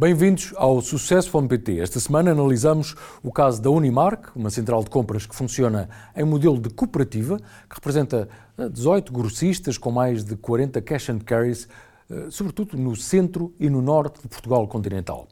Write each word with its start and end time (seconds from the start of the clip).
Bem-vindos 0.00 0.54
ao 0.54 0.80
Sucesso 0.80 1.32
PT. 1.48 1.80
Esta 1.80 1.98
semana 1.98 2.30
analisamos 2.30 2.94
o 3.20 3.32
caso 3.32 3.60
da 3.60 3.68
Unimark, 3.68 4.28
uma 4.36 4.48
central 4.48 4.84
de 4.84 4.90
compras 4.90 5.26
que 5.26 5.34
funciona 5.34 5.88
em 6.14 6.22
modelo 6.22 6.56
de 6.60 6.70
cooperativa, 6.70 7.36
que 7.36 7.74
representa 7.74 8.28
18 8.56 9.12
grossistas 9.12 9.76
com 9.76 9.90
mais 9.90 10.22
de 10.22 10.36
40 10.36 10.80
cash 10.82 11.08
and 11.08 11.18
carries, 11.26 11.66
eh, 12.08 12.28
sobretudo 12.30 12.78
no 12.78 12.94
centro 12.94 13.52
e 13.58 13.68
no 13.68 13.82
norte 13.82 14.22
de 14.22 14.28
Portugal 14.28 14.68
continental. 14.68 15.26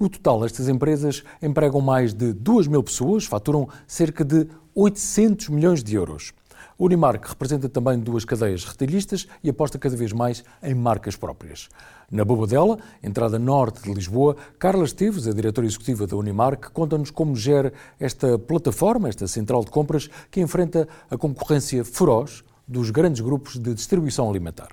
No 0.00 0.08
total, 0.08 0.44
estas 0.44 0.68
empresas 0.68 1.22
empregam 1.40 1.80
mais 1.80 2.12
de 2.12 2.32
2 2.32 2.66
mil 2.66 2.82
pessoas, 2.82 3.24
faturam 3.24 3.68
cerca 3.86 4.24
de 4.24 4.48
800 4.74 5.48
milhões 5.50 5.80
de 5.80 5.94
euros. 5.94 6.32
Unimark 6.78 7.28
representa 7.28 7.68
também 7.68 7.98
duas 7.98 8.24
cadeias 8.24 8.64
retalhistas 8.64 9.26
e 9.42 9.50
aposta 9.50 9.78
cada 9.78 9.96
vez 9.96 10.12
mais 10.12 10.44
em 10.62 10.74
marcas 10.74 11.16
próprias. 11.16 11.68
Na 12.10 12.24
Bobadela, 12.24 12.78
entrada 13.02 13.38
norte 13.38 13.82
de 13.82 13.92
Lisboa, 13.92 14.36
Carla 14.58 14.84
Esteves, 14.84 15.26
a 15.26 15.32
diretora 15.32 15.66
executiva 15.66 16.06
da 16.06 16.16
Unimark, 16.16 16.70
conta-nos 16.72 17.10
como 17.10 17.34
gera 17.34 17.72
esta 17.98 18.38
plataforma, 18.38 19.08
esta 19.08 19.26
central 19.26 19.64
de 19.64 19.70
compras, 19.70 20.08
que 20.30 20.40
enfrenta 20.40 20.88
a 21.10 21.16
concorrência 21.18 21.84
feroz 21.84 22.44
dos 22.66 22.90
grandes 22.90 23.20
grupos 23.20 23.58
de 23.58 23.74
distribuição 23.74 24.30
alimentar. 24.30 24.68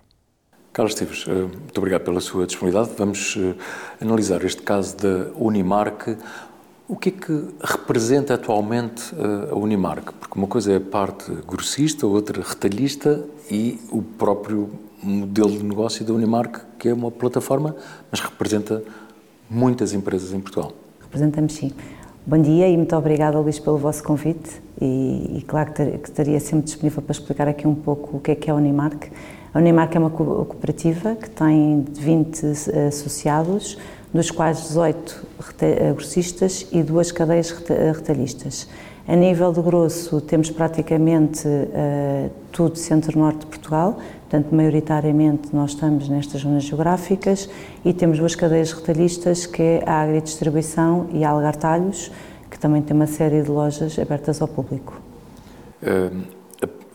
Carlos 0.71 0.93
Esteves, 0.93 1.25
eh, 1.27 1.31
muito 1.33 1.77
obrigado 1.77 2.03
pela 2.03 2.19
sua 2.19 2.45
disponibilidade. 2.45 2.93
Vamos 2.97 3.35
eh, 3.37 3.55
analisar 3.99 4.43
este 4.43 4.61
caso 4.61 4.95
da 4.97 5.31
Unimark. 5.37 6.17
O 6.87 6.95
que 6.95 7.09
é 7.09 7.11
que 7.11 7.47
representa 7.63 8.35
atualmente 8.35 9.11
eh, 9.17 9.49
a 9.51 9.55
Unimark? 9.55 10.13
Porque 10.19 10.37
uma 10.37 10.45
coisa 10.45 10.71
é 10.71 10.75
a 10.75 10.79
parte 10.79 11.31
grossista, 11.47 12.05
outra 12.05 12.43
retalhista 12.43 13.25
e 13.49 13.79
o 13.91 14.03
próprio 14.03 14.69
modelo 15.01 15.49
de 15.49 15.63
negócio 15.63 16.05
da 16.05 16.13
Unimark, 16.13 16.61
que 16.77 16.89
é 16.89 16.93
uma 16.93 17.09
plataforma, 17.09 17.75
mas 18.11 18.19
representa 18.19 18.83
muitas 19.49 19.93
empresas 19.93 20.31
em 20.31 20.39
Portugal. 20.39 20.73
Representamos 21.01 21.53
sim. 21.53 21.71
Bom 22.23 22.39
dia 22.39 22.69
e 22.69 22.77
muito 22.77 22.95
obrigada, 22.95 23.39
Luís, 23.39 23.57
pelo 23.57 23.79
vosso 23.79 24.03
convite. 24.03 24.61
E, 24.79 25.39
e 25.39 25.41
claro 25.47 25.73
que, 25.73 25.97
que 25.97 26.09
estaria 26.09 26.39
sempre 26.39 26.65
disponível 26.65 27.01
para 27.01 27.13
explicar 27.13 27.47
aqui 27.47 27.67
um 27.67 27.75
pouco 27.75 28.17
o 28.17 28.19
que 28.19 28.29
é 28.29 28.35
que 28.35 28.47
é 28.47 28.53
a 28.53 28.55
Unimark. 28.55 29.11
A 29.55 29.57
Unimark 29.57 29.95
é 29.95 29.99
uma 29.99 30.11
cooperativa 30.11 31.15
que 31.15 31.31
tem 31.31 31.83
20 31.89 32.45
associados, 32.89 33.79
dos 34.15 34.31
quais 34.31 34.61
18 34.61 35.27
eh, 35.59 35.93
grossistas 35.93 36.65
e 36.71 36.81
duas 36.81 37.11
cadeias 37.11 37.53
eh, 37.69 37.91
retalhistas. 37.91 38.67
A 39.05 39.15
nível 39.15 39.51
de 39.51 39.61
grosso, 39.61 40.19
temos 40.19 40.49
praticamente 40.49 41.47
uh, 41.47 42.31
tudo 42.51 42.75
centro-norte 42.75 43.41
de 43.41 43.45
Portugal, 43.45 43.99
portanto, 44.21 44.55
maioritariamente 44.55 45.49
nós 45.53 45.71
estamos 45.71 46.09
nestas 46.09 46.41
zonas 46.41 46.63
geográficas 46.63 47.47
e 47.83 47.93
temos 47.93 48.17
duas 48.17 48.33
cadeias 48.33 48.71
retalhistas, 48.71 49.45
que 49.45 49.61
é 49.61 49.83
a 49.85 50.01
Agridistribuição 50.01 51.07
e 51.13 51.23
a 51.23 51.29
Algartalhos, 51.29 52.11
que 52.49 52.57
também 52.57 52.81
tem 52.81 52.95
uma 52.95 53.05
série 53.05 53.43
de 53.43 53.51
lojas 53.51 53.99
abertas 53.99 54.41
ao 54.41 54.47
público. 54.47 54.99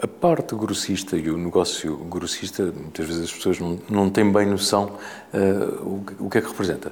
A 0.02 0.08
parte 0.08 0.54
grossista 0.54 1.16
e 1.16 1.30
o 1.30 1.36
negócio 1.36 1.96
grossista, 1.96 2.62
muitas 2.64 3.06
vezes 3.06 3.24
as 3.24 3.32
pessoas 3.32 3.58
não, 3.58 3.78
não 3.88 4.10
têm 4.10 4.30
bem 4.32 4.46
noção 4.46 4.92
uh, 5.34 5.86
o, 6.18 6.26
o, 6.26 6.30
que 6.30 6.38
é 6.38 6.40
que 6.40 6.48
representa. 6.48 6.90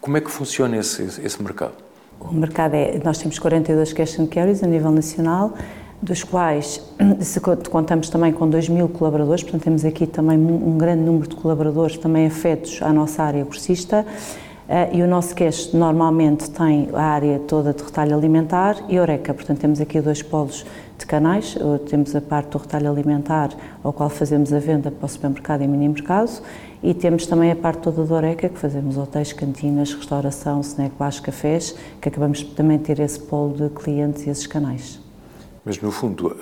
Como 0.00 0.16
é 0.16 0.20
que 0.20 0.30
funciona 0.30 0.76
esse, 0.76 1.02
esse 1.02 1.42
mercado? 1.42 1.74
O 2.20 2.32
mercado 2.32 2.74
é, 2.74 3.00
nós 3.04 3.18
temos 3.18 3.38
42 3.38 3.92
cash 3.92 4.20
and 4.20 4.26
carries 4.26 4.62
a 4.62 4.66
nível 4.68 4.92
nacional, 4.92 5.54
dos 6.00 6.22
quais 6.22 6.80
se 7.20 7.40
contamos 7.40 8.08
também 8.08 8.32
com 8.32 8.48
2 8.48 8.68
mil 8.68 8.88
colaboradores, 8.88 9.42
portanto 9.42 9.64
temos 9.64 9.84
aqui 9.84 10.06
também 10.06 10.38
um 10.38 10.78
grande 10.78 11.02
número 11.02 11.28
de 11.28 11.34
colaboradores 11.34 11.98
também 11.98 12.26
afetos 12.26 12.80
à 12.82 12.92
nossa 12.92 13.24
área 13.24 13.44
grossista. 13.44 14.06
Uh, 14.68 14.96
e 14.96 15.02
o 15.02 15.08
nosso 15.08 15.34
cash 15.34 15.72
normalmente 15.72 16.48
tem 16.48 16.88
a 16.94 17.02
área 17.02 17.40
toda 17.40 17.74
de 17.74 17.82
retalho 17.82 18.16
alimentar 18.16 18.76
e 18.88 18.98
Oreca, 18.98 19.34
portanto 19.34 19.58
temos 19.58 19.80
aqui 19.80 20.00
dois 20.00 20.22
polos 20.22 20.64
de 21.02 21.06
canais. 21.06 21.56
Temos 21.88 22.16
a 22.16 22.20
parte 22.20 22.50
do 22.50 22.58
retalho 22.58 22.90
alimentar, 22.90 23.50
ao 23.82 23.92
qual 23.92 24.08
fazemos 24.08 24.52
a 24.52 24.58
venda 24.58 24.90
para 24.90 25.06
o 25.06 25.08
supermercado 25.08 25.62
e 25.62 25.68
mini-mercado, 25.68 26.42
e 26.82 26.94
temos 26.94 27.26
também 27.26 27.52
a 27.52 27.56
parte 27.56 27.82
toda 27.82 28.04
da 28.04 28.14
Oreca, 28.14 28.48
que 28.48 28.58
fazemos 28.58 28.96
hotéis, 28.96 29.32
cantinas, 29.32 29.94
restauração, 29.94 30.60
snack 30.62 30.94
bars, 30.98 31.20
cafés, 31.20 31.76
que 32.00 32.08
acabamos 32.08 32.42
também 32.42 32.78
de 32.78 32.84
ter 32.84 32.98
esse 33.00 33.20
polo 33.20 33.54
de 33.54 33.68
clientes 33.68 34.26
e 34.26 34.30
esses 34.30 34.46
canais. 34.46 35.00
Mas, 35.64 35.80
no 35.80 35.92
fundo, 35.92 36.36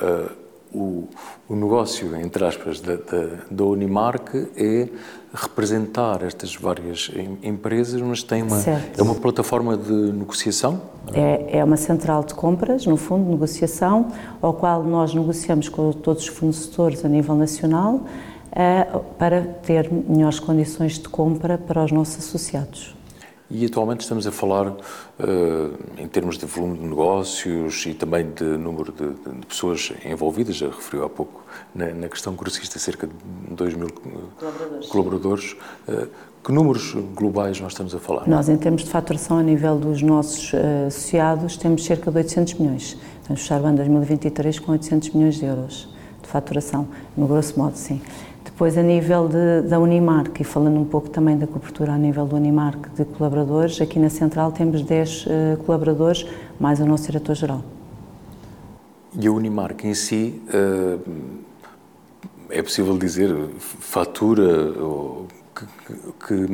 o, 0.73 1.09
o, 1.49 1.55
negócio, 1.55 2.15
entre 2.17 2.45
aspas, 2.45 2.81
da, 2.81 2.97
da, 2.97 3.29
da 3.51 3.65
Unimark 3.65 4.35
é 4.57 4.89
representar 5.33 6.23
estas 6.23 6.55
várias 6.55 7.11
empresas, 7.43 8.01
mas 8.01 8.23
tem 8.23 8.43
uma, 8.43 8.61
é 8.97 9.03
uma 9.03 9.15
plataforma 9.15 9.77
de 9.77 9.93
negociação? 9.93 10.81
É, 11.13 11.59
é 11.59 11.65
uma 11.65 11.77
central 11.77 12.25
de 12.25 12.35
compras, 12.35 12.87
no 12.87 12.97
fundo, 12.97 13.25
de 13.25 13.31
negociação, 13.31 14.09
ao 14.41 14.55
qual 14.55 14.83
nós 14.83 15.15
negociamos 15.15 15.69
com 15.69 15.93
todos 15.93 16.25
os 16.25 16.29
fornecedores 16.29 17.05
a 17.05 17.09
nível 17.09 17.35
nacional 17.35 17.95
uh, 17.95 19.01
para 19.19 19.43
ter 19.43 19.91
melhores 19.91 20.41
condições 20.41 20.99
de 20.99 21.09
compra 21.09 21.59
para 21.59 21.85
os 21.85 21.93
nossos 21.93 22.19
associados. 22.19 23.00
E 23.51 23.67
atualmente 23.67 24.03
estamos 24.03 24.27
a 24.29 24.31
falar 24.31 24.69
uh, 24.69 24.77
em 25.99 26.07
termos 26.07 26.39
de 26.39 26.47
volume 26.47 26.79
de 26.79 26.85
negócios 26.85 27.85
e 27.85 27.95
também 27.95 28.31
de 28.31 28.45
número 28.45 28.93
de, 28.93 29.09
de 29.11 29.47
pessoas 29.47 29.93
envolvidas, 30.05 30.55
já 30.55 30.69
referiu 30.69 31.05
há 31.05 31.11
pouco 31.11 31.43
na, 31.75 31.87
na, 31.89 32.09
questão 32.09 32.35
grossista, 32.35 32.79
cerca 32.79 33.09
de 33.09 33.13
2 33.55 33.75
mil 33.75 33.89
colaboradores. 34.39 34.87
colaboradores. 34.87 35.57
Uh, 35.89 36.09
que 36.43 36.53
números 36.53 36.95
globais 37.15 37.61
nós 37.61 37.73
estamos 37.73 37.95
a 37.95 37.99
falar? 37.99 38.27
Nós, 38.27 38.49
em 38.49 38.57
termos 38.57 38.83
de 38.85 38.91
faturação 38.91 39.39
a 39.39 39.43
nível 39.43 39.77
dos 39.77 40.01
nossos 40.01 40.53
uh, 40.53 40.87
associados, 40.87 41.57
temos 41.57 41.85
cerca 41.85 42.09
de 42.11 42.17
800 42.19 42.55
milhões. 42.55 42.97
Estamos 43.21 43.41
a 43.41 43.43
fechar 43.43 43.61
o 43.61 43.67
ano 43.67 43.77
2023 43.79 44.61
com 44.61 44.73
800 44.73 45.11
milhões 45.11 45.35
de 45.35 45.45
euros 45.45 45.89
de 46.23 46.29
faturação, 46.29 46.87
no 47.17 47.27
grosso 47.27 47.59
modo, 47.59 47.77
sim. 47.77 48.01
Depois, 48.45 48.77
a 48.77 48.83
nível 48.83 49.29
de, 49.29 49.69
da 49.69 49.79
Unimark, 49.79 50.41
e 50.41 50.45
falando 50.45 50.79
um 50.79 50.85
pouco 50.85 51.09
também 51.11 51.37
da 51.37 51.47
cobertura 51.47 51.93
a 51.93 51.99
nível 51.99 52.27
do 52.27 52.37
Unimark 52.37 52.89
de 52.97 53.05
colaboradores, 53.05 53.81
aqui 53.81 53.99
na 53.99 54.09
Central 54.09 54.53
temos 54.53 54.83
10 54.83 55.27
uh, 55.27 55.31
eh, 55.31 55.59
colaboradores, 55.65 56.27
mais 56.59 56.81
o 56.81 56.87
nosso 56.87 57.07
diretor-geral. 57.07 57.63
E 59.19 59.27
a 59.27 59.33
Unimark 59.33 59.85
em 59.85 59.95
si, 59.95 60.41
uh, 60.49 61.01
é 62.49 62.63
possível 62.63 62.97
dizer, 62.97 63.35
fatura 63.59 64.73
ou 64.79 65.27
que, 65.55 65.67
que, 66.27 66.47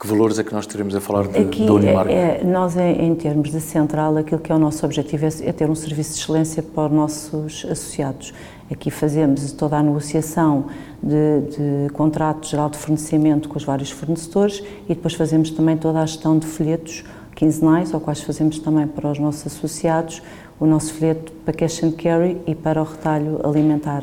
que, 0.00 0.06
valores 0.06 0.38
é 0.38 0.44
que 0.44 0.52
nós 0.52 0.66
teremos 0.66 0.94
a 0.94 1.00
falar 1.00 1.28
de, 1.28 1.38
Aqui, 1.38 1.66
da 1.66 1.72
Unimark? 1.72 2.10
É, 2.10 2.40
é, 2.40 2.44
nós, 2.44 2.76
em, 2.76 3.06
em, 3.06 3.14
termos 3.14 3.50
de 3.50 3.60
central, 3.60 4.16
aquilo 4.16 4.40
que 4.40 4.50
é 4.50 4.54
o 4.54 4.58
nosso 4.58 4.84
objetivo 4.84 5.24
é, 5.24 5.28
é, 5.42 5.52
ter 5.52 5.68
um 5.68 5.74
serviço 5.74 6.14
de 6.14 6.20
excelência 6.20 6.62
para 6.62 6.86
os 6.86 6.92
nossos 6.92 7.66
associados. 7.70 8.32
Aqui 8.70 8.90
fazemos 8.90 9.50
toda 9.52 9.78
a 9.78 9.82
negociação 9.82 10.66
de, 11.02 11.86
de 11.86 11.92
contrato 11.94 12.46
geral 12.46 12.68
de 12.68 12.76
fornecimento 12.76 13.48
com 13.48 13.56
os 13.56 13.64
vários 13.64 13.90
fornecedores 13.90 14.62
e 14.84 14.94
depois 14.94 15.14
fazemos 15.14 15.50
também 15.50 15.76
toda 15.76 16.00
a 16.00 16.06
gestão 16.06 16.38
de 16.38 16.46
folhetos 16.46 17.04
quinzenais, 17.34 17.94
ao 17.94 18.00
quais 18.00 18.20
fazemos 18.20 18.58
também 18.58 18.86
para 18.86 19.10
os 19.10 19.18
nossos 19.18 19.46
associados 19.46 20.22
o 20.60 20.66
nosso 20.66 20.92
folheto 20.94 21.32
para 21.44 21.54
cash 21.54 21.82
and 21.84 21.92
carry 21.92 22.40
e 22.46 22.54
para 22.54 22.82
o 22.82 22.84
retalho 22.84 23.40
alimentar. 23.46 24.02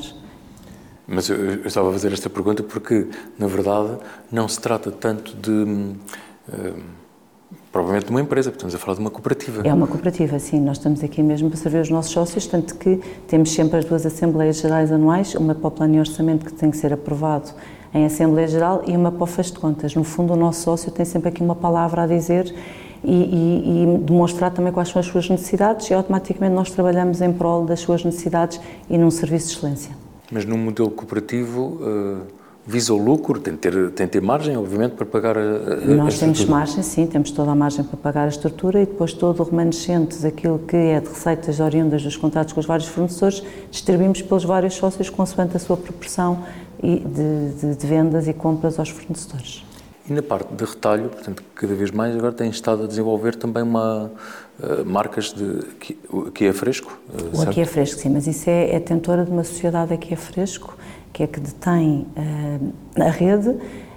Mas 1.07 1.29
eu, 1.29 1.35
eu 1.35 1.67
estava 1.67 1.89
a 1.89 1.91
fazer 1.91 2.11
esta 2.13 2.29
pergunta 2.29 2.63
porque, 2.63 3.07
na 3.37 3.45
verdade, 3.45 3.97
não 4.31 4.47
se 4.47 4.59
trata 4.59 4.91
tanto 4.91 5.35
de. 5.35 5.51
Uh, 5.51 7.04
provavelmente 7.75 8.05
de 8.05 8.11
uma 8.11 8.21
empresa, 8.21 8.51
porque 8.51 8.65
estamos 8.65 8.73
a 8.73 8.77
falar 8.77 8.95
de 8.95 9.01
uma 9.01 9.11
cooperativa. 9.11 9.61
É 9.67 9.73
uma 9.73 9.85
cooperativa, 9.85 10.39
sim. 10.39 10.61
Nós 10.61 10.77
estamos 10.77 11.03
aqui 11.03 11.21
mesmo 11.21 11.49
para 11.49 11.59
servir 11.59 11.79
os 11.79 11.89
nossos 11.89 12.09
sócios, 12.09 12.47
tanto 12.47 12.73
que 12.75 13.01
temos 13.27 13.51
sempre 13.51 13.79
as 13.79 13.83
duas 13.83 14.05
Assembleias 14.05 14.61
Gerais 14.61 14.93
anuais, 14.93 15.35
uma 15.35 15.53
para 15.53 15.67
o 15.67 15.71
plano 15.71 15.91
de 15.91 15.99
orçamento 15.99 16.45
que 16.45 16.53
tem 16.53 16.71
que 16.71 16.77
ser 16.77 16.93
aprovado 16.93 17.51
em 17.93 18.05
Assembleia 18.05 18.47
Geral 18.47 18.81
e 18.87 18.95
uma 18.95 19.11
para 19.11 19.23
o 19.23 19.25
fecho 19.25 19.51
de 19.51 19.59
contas. 19.59 19.93
No 19.93 20.05
fundo, 20.05 20.31
o 20.31 20.37
nosso 20.37 20.61
sócio 20.61 20.89
tem 20.89 21.03
sempre 21.03 21.27
aqui 21.27 21.43
uma 21.43 21.53
palavra 21.53 22.03
a 22.03 22.07
dizer 22.07 22.45
e, 23.03 23.11
e, 23.11 23.83
e, 23.83 23.97
demonstrar 23.97 24.51
também 24.51 24.71
quais 24.71 24.87
são 24.87 25.01
as 25.01 25.05
suas 25.05 25.29
necessidades 25.29 25.89
e 25.89 25.93
automaticamente 25.93 26.55
nós 26.55 26.71
trabalhamos 26.71 27.19
em 27.19 27.33
prol 27.33 27.65
das 27.65 27.81
suas 27.81 28.05
necessidades 28.05 28.57
e 28.89 28.97
num 28.97 29.11
serviço 29.11 29.47
de 29.47 29.53
excelência. 29.55 29.91
Mas 30.31 30.45
num 30.45 30.57
modelo 30.57 30.91
cooperativo... 30.91 31.77
Uh 31.81 32.44
visa 32.67 32.93
o 32.93 32.97
lucro, 32.97 33.39
tem 33.39 33.53
de 33.53 33.59
ter, 33.59 33.91
tem 33.91 34.07
de 34.07 34.13
ter 34.13 34.21
margem, 34.21 34.57
obviamente, 34.57 34.93
para 34.93 35.05
pagar 35.05 35.37
a, 35.37 35.41
a 35.41 35.75
Nós 35.95 36.15
a 36.15 36.19
temos 36.19 36.43
margem, 36.45 36.81
sim, 36.81 37.05
temos 37.05 37.29
toda 37.29 37.51
a 37.51 37.55
margem 37.55 37.83
para 37.83 37.97
pagar 37.97 38.25
a 38.25 38.29
estrutura 38.29 38.81
e 38.81 38.85
depois 38.85 39.13
todo 39.13 39.39
o 39.41 39.43
remanescente 39.43 40.17
daquilo 40.17 40.59
que 40.59 40.75
é 40.75 40.99
de 40.99 41.07
receitas 41.07 41.59
oriundas 41.59 42.01
dos 42.01 42.17
contratos 42.17 42.53
com 42.53 42.59
os 42.59 42.65
vários 42.65 42.87
fornecedores, 42.87 43.43
distribuímos 43.69 44.21
pelos 44.23 44.43
vários 44.43 44.73
sócios 44.73 45.09
consoante 45.09 45.55
a 45.55 45.59
sua 45.59 45.77
proporção 45.77 46.43
de, 46.81 47.49
de, 47.53 47.75
de 47.75 47.87
vendas 47.87 48.27
e 48.27 48.33
compras 48.33 48.79
aos 48.79 48.89
fornecedores. 48.89 49.63
E 50.07 50.13
na 50.13 50.21
parte 50.21 50.53
de 50.53 50.63
retalho, 50.63 51.09
portanto, 51.09 51.43
cada 51.55 51.73
vez 51.73 51.89
mais 51.89 52.15
agora 52.15 52.31
tem 52.31 52.49
estado 52.49 52.83
a 52.83 52.87
desenvolver 52.87 53.35
também 53.35 53.63
uma, 53.63 54.11
uh, 54.59 54.85
marcas 54.85 55.33
de 55.33 55.63
que 56.31 56.45
é 56.45 56.53
fresco. 56.53 56.99
Uh, 57.09 57.39
o 57.39 57.41
aqui 57.41 57.61
é 57.61 57.65
fresco, 57.65 57.99
sim, 57.99 58.09
mas 58.09 58.27
isso 58.27 58.47
é, 58.47 58.75
é 58.75 58.79
tentora 58.79 59.25
de 59.25 59.31
uma 59.31 59.43
sociedade 59.43 59.93
aqui 59.93 60.13
é 60.13 60.17
fresco 60.17 60.77
que 61.15 61.23
é 61.23 61.27
que 61.27 61.39
detém 61.39 62.05
uh, 62.17 63.01
a 63.01 63.09
rede 63.09 63.55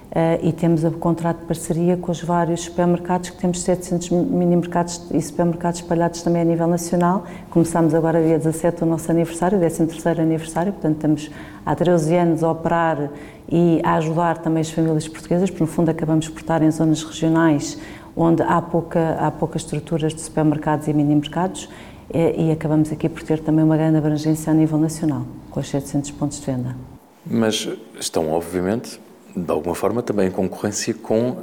Uh, 0.09 0.41
e 0.41 0.51
temos 0.51 0.83
o 0.83 0.89
contrato 0.89 1.41
de 1.41 1.45
parceria 1.45 1.95
com 1.95 2.11
os 2.11 2.19
vários 2.19 2.61
supermercados, 2.61 3.29
que 3.29 3.37
temos 3.37 3.61
700 3.61 4.09
mini-mercados 4.09 5.05
e 5.11 5.21
supermercados 5.21 5.81
espalhados 5.81 6.23
também 6.23 6.41
a 6.41 6.45
nível 6.45 6.65
nacional. 6.65 7.25
Começámos 7.51 7.93
agora 7.93 8.19
dia 8.19 8.39
17 8.39 8.81
o 8.81 8.87
nosso 8.87 9.11
aniversário, 9.11 9.59
o 9.59 9.61
13º 9.61 10.17
aniversário, 10.17 10.73
portanto 10.73 10.95
estamos 10.95 11.29
há 11.63 11.75
13 11.75 12.15
anos 12.15 12.43
a 12.43 12.49
operar 12.49 13.11
e 13.47 13.79
a 13.83 13.97
ajudar 13.97 14.39
também 14.39 14.61
as 14.61 14.71
famílias 14.71 15.07
portuguesas, 15.07 15.51
porque 15.51 15.63
no 15.63 15.69
fundo 15.69 15.89
acabamos 15.89 16.27
por 16.27 16.39
estar 16.39 16.63
em 16.63 16.71
zonas 16.71 17.03
regionais 17.03 17.77
onde 18.17 18.41
há, 18.41 18.59
pouca, 18.63 19.15
há 19.19 19.29
poucas 19.29 19.61
estruturas 19.61 20.11
de 20.11 20.21
supermercados 20.21 20.87
e 20.87 20.93
mini-mercados 20.93 21.69
e, 22.11 22.47
e 22.47 22.51
acabamos 22.51 22.91
aqui 22.91 23.07
por 23.07 23.21
ter 23.21 23.41
também 23.41 23.63
uma 23.63 23.77
grande 23.77 23.99
abrangência 23.99 24.49
a 24.49 24.55
nível 24.55 24.79
nacional, 24.79 25.21
com 25.51 25.59
os 25.59 25.69
700 25.69 26.09
pontos 26.09 26.39
de 26.39 26.47
venda. 26.47 26.88
Mas 27.29 27.67
estão, 27.99 28.31
obviamente, 28.31 28.99
de 29.35 29.51
alguma 29.51 29.75
forma 29.75 30.01
também 30.01 30.27
em 30.27 30.31
concorrência 30.31 30.93
com 30.93 31.31
uh, 31.31 31.35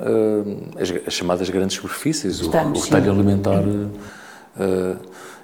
as, 0.81 0.91
as, 1.07 1.15
chamadas 1.15 1.49
grandes 1.49 1.77
superfícies, 1.77 2.41
Estamos, 2.41 2.79
o, 2.79 2.83
o 2.83 2.85
retalho 2.85 3.13
alimentar. 3.13 3.63
Uh, 3.63 4.97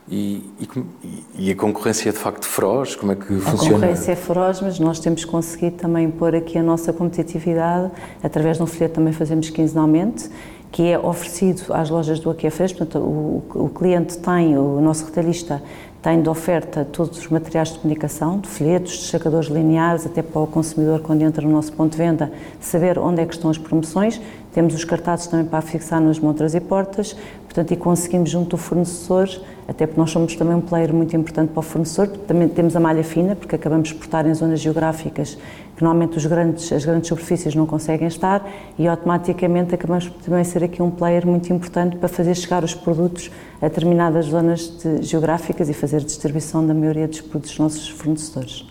e, 0.08 0.42
e, 0.58 1.24
e, 1.38 1.50
a 1.52 1.54
concorrência 1.54 2.08
é 2.08 2.12
de 2.12 2.18
facto 2.18 2.44
feroz? 2.44 2.96
Como 2.96 3.12
é 3.12 3.14
que 3.14 3.26
funciona? 3.38 3.54
A 3.54 3.80
concorrência 3.80 4.12
é 4.12 4.16
feroz, 4.16 4.60
mas 4.60 4.78
nós 4.80 4.98
temos 4.98 5.24
conseguido 5.24 5.76
também 5.76 6.10
pôr 6.10 6.34
aqui 6.34 6.58
a 6.58 6.62
nossa 6.62 6.92
competitividade 6.92 7.90
através 8.22 8.56
de 8.56 8.64
um 8.64 8.66
folheto 8.66 8.94
também 8.94 9.12
fazemos 9.12 9.48
quinzenalmente 9.48 10.28
que 10.72 10.90
é 10.90 10.98
oferecido 10.98 11.72
às 11.74 11.90
lojas 11.90 12.18
do 12.18 12.30
Aqui 12.30 12.48
Portanto, 12.50 12.98
o, 12.98 13.44
o 13.54 13.68
cliente 13.68 14.16
tem, 14.18 14.56
o 14.56 14.80
nosso 14.80 15.04
retalhista 15.04 15.62
tem 16.02 16.20
de 16.20 16.28
oferta 16.28 16.84
todos 16.84 17.16
os 17.16 17.28
materiais 17.28 17.72
de 17.72 17.78
comunicação, 17.78 18.40
de 18.40 18.49
folhetos, 18.49 18.99
destacadores 18.99 19.49
lineares, 19.49 20.04
até 20.04 20.20
para 20.20 20.40
o 20.43 20.46
consumidor, 20.49 21.00
quando 21.00 21.22
entra 21.22 21.46
no 21.46 21.52
nosso 21.52 21.72
ponto 21.72 21.93
de 21.93 21.96
venda, 21.96 22.32
saber 22.60 22.99
onde 22.99 23.22
é 23.22 23.26
que 23.26 23.34
estão 23.34 23.49
as 23.49 23.56
promoções. 23.56 24.20
Temos 24.52 24.75
os 24.75 24.84
cartazes 24.84 25.26
também 25.26 25.46
para 25.46 25.62
fixar 25.62 26.00
nas 26.00 26.19
montras 26.19 26.54
e 26.54 26.60
portas, 26.60 27.16
portanto, 27.44 27.72
e 27.72 27.76
conseguimos 27.76 28.31
junto 28.31 28.50
do 28.50 28.56
fornecedor, 28.56 29.28
até 29.66 29.87
porque 29.87 30.00
nós 30.00 30.10
somos 30.10 30.37
também 30.37 30.54
um 30.54 30.60
player 30.60 30.93
muito 30.93 31.16
importante 31.16 31.50
para 31.50 31.60
o 31.60 31.62
fornecedor, 31.62 32.08
também 32.26 32.49
temos 32.49 32.76
a 32.76 32.81
malha 32.81 33.02
fina, 33.02 33.34
porque 33.34 33.56
acabamos 33.56 33.93
por 33.93 34.04
estar 34.04 34.26
em 34.26 34.34
zonas 34.34 34.60
geográficas 34.60 35.38
que 35.76 35.82
normalmente 35.82 36.19
os 36.19 36.26
grandes, 36.26 36.70
as 36.70 36.84
grandes 36.84 37.08
superfícies 37.08 37.54
não 37.54 37.66
conseguem 37.66 38.06
estar 38.06 38.46
e 38.78 38.87
automaticamente 38.87 39.75
acabamos 39.75 40.08
por 40.08 40.22
também 40.22 40.44
ser 40.44 40.62
aqui 40.64 40.82
um 40.82 40.90
player 40.90 41.26
muito 41.26 41.52
importante 41.52 41.96
para 41.96 42.08
fazer 42.08 42.34
chegar 42.34 42.62
os 42.62 42.75
produtos 42.75 43.31
a 43.60 43.69
determinadas 43.69 44.26
zonas 44.26 44.78
de, 44.78 45.02
geográficas 45.02 45.69
e 45.69 45.75
fazer 45.75 46.00
distribuição 46.00 46.66
da 46.66 46.75
maioria 46.75 47.08
dos 47.08 47.20
produtos 47.20 47.50
dos 47.50 47.58
nossos 47.58 47.88
fornecedores. 47.88 48.66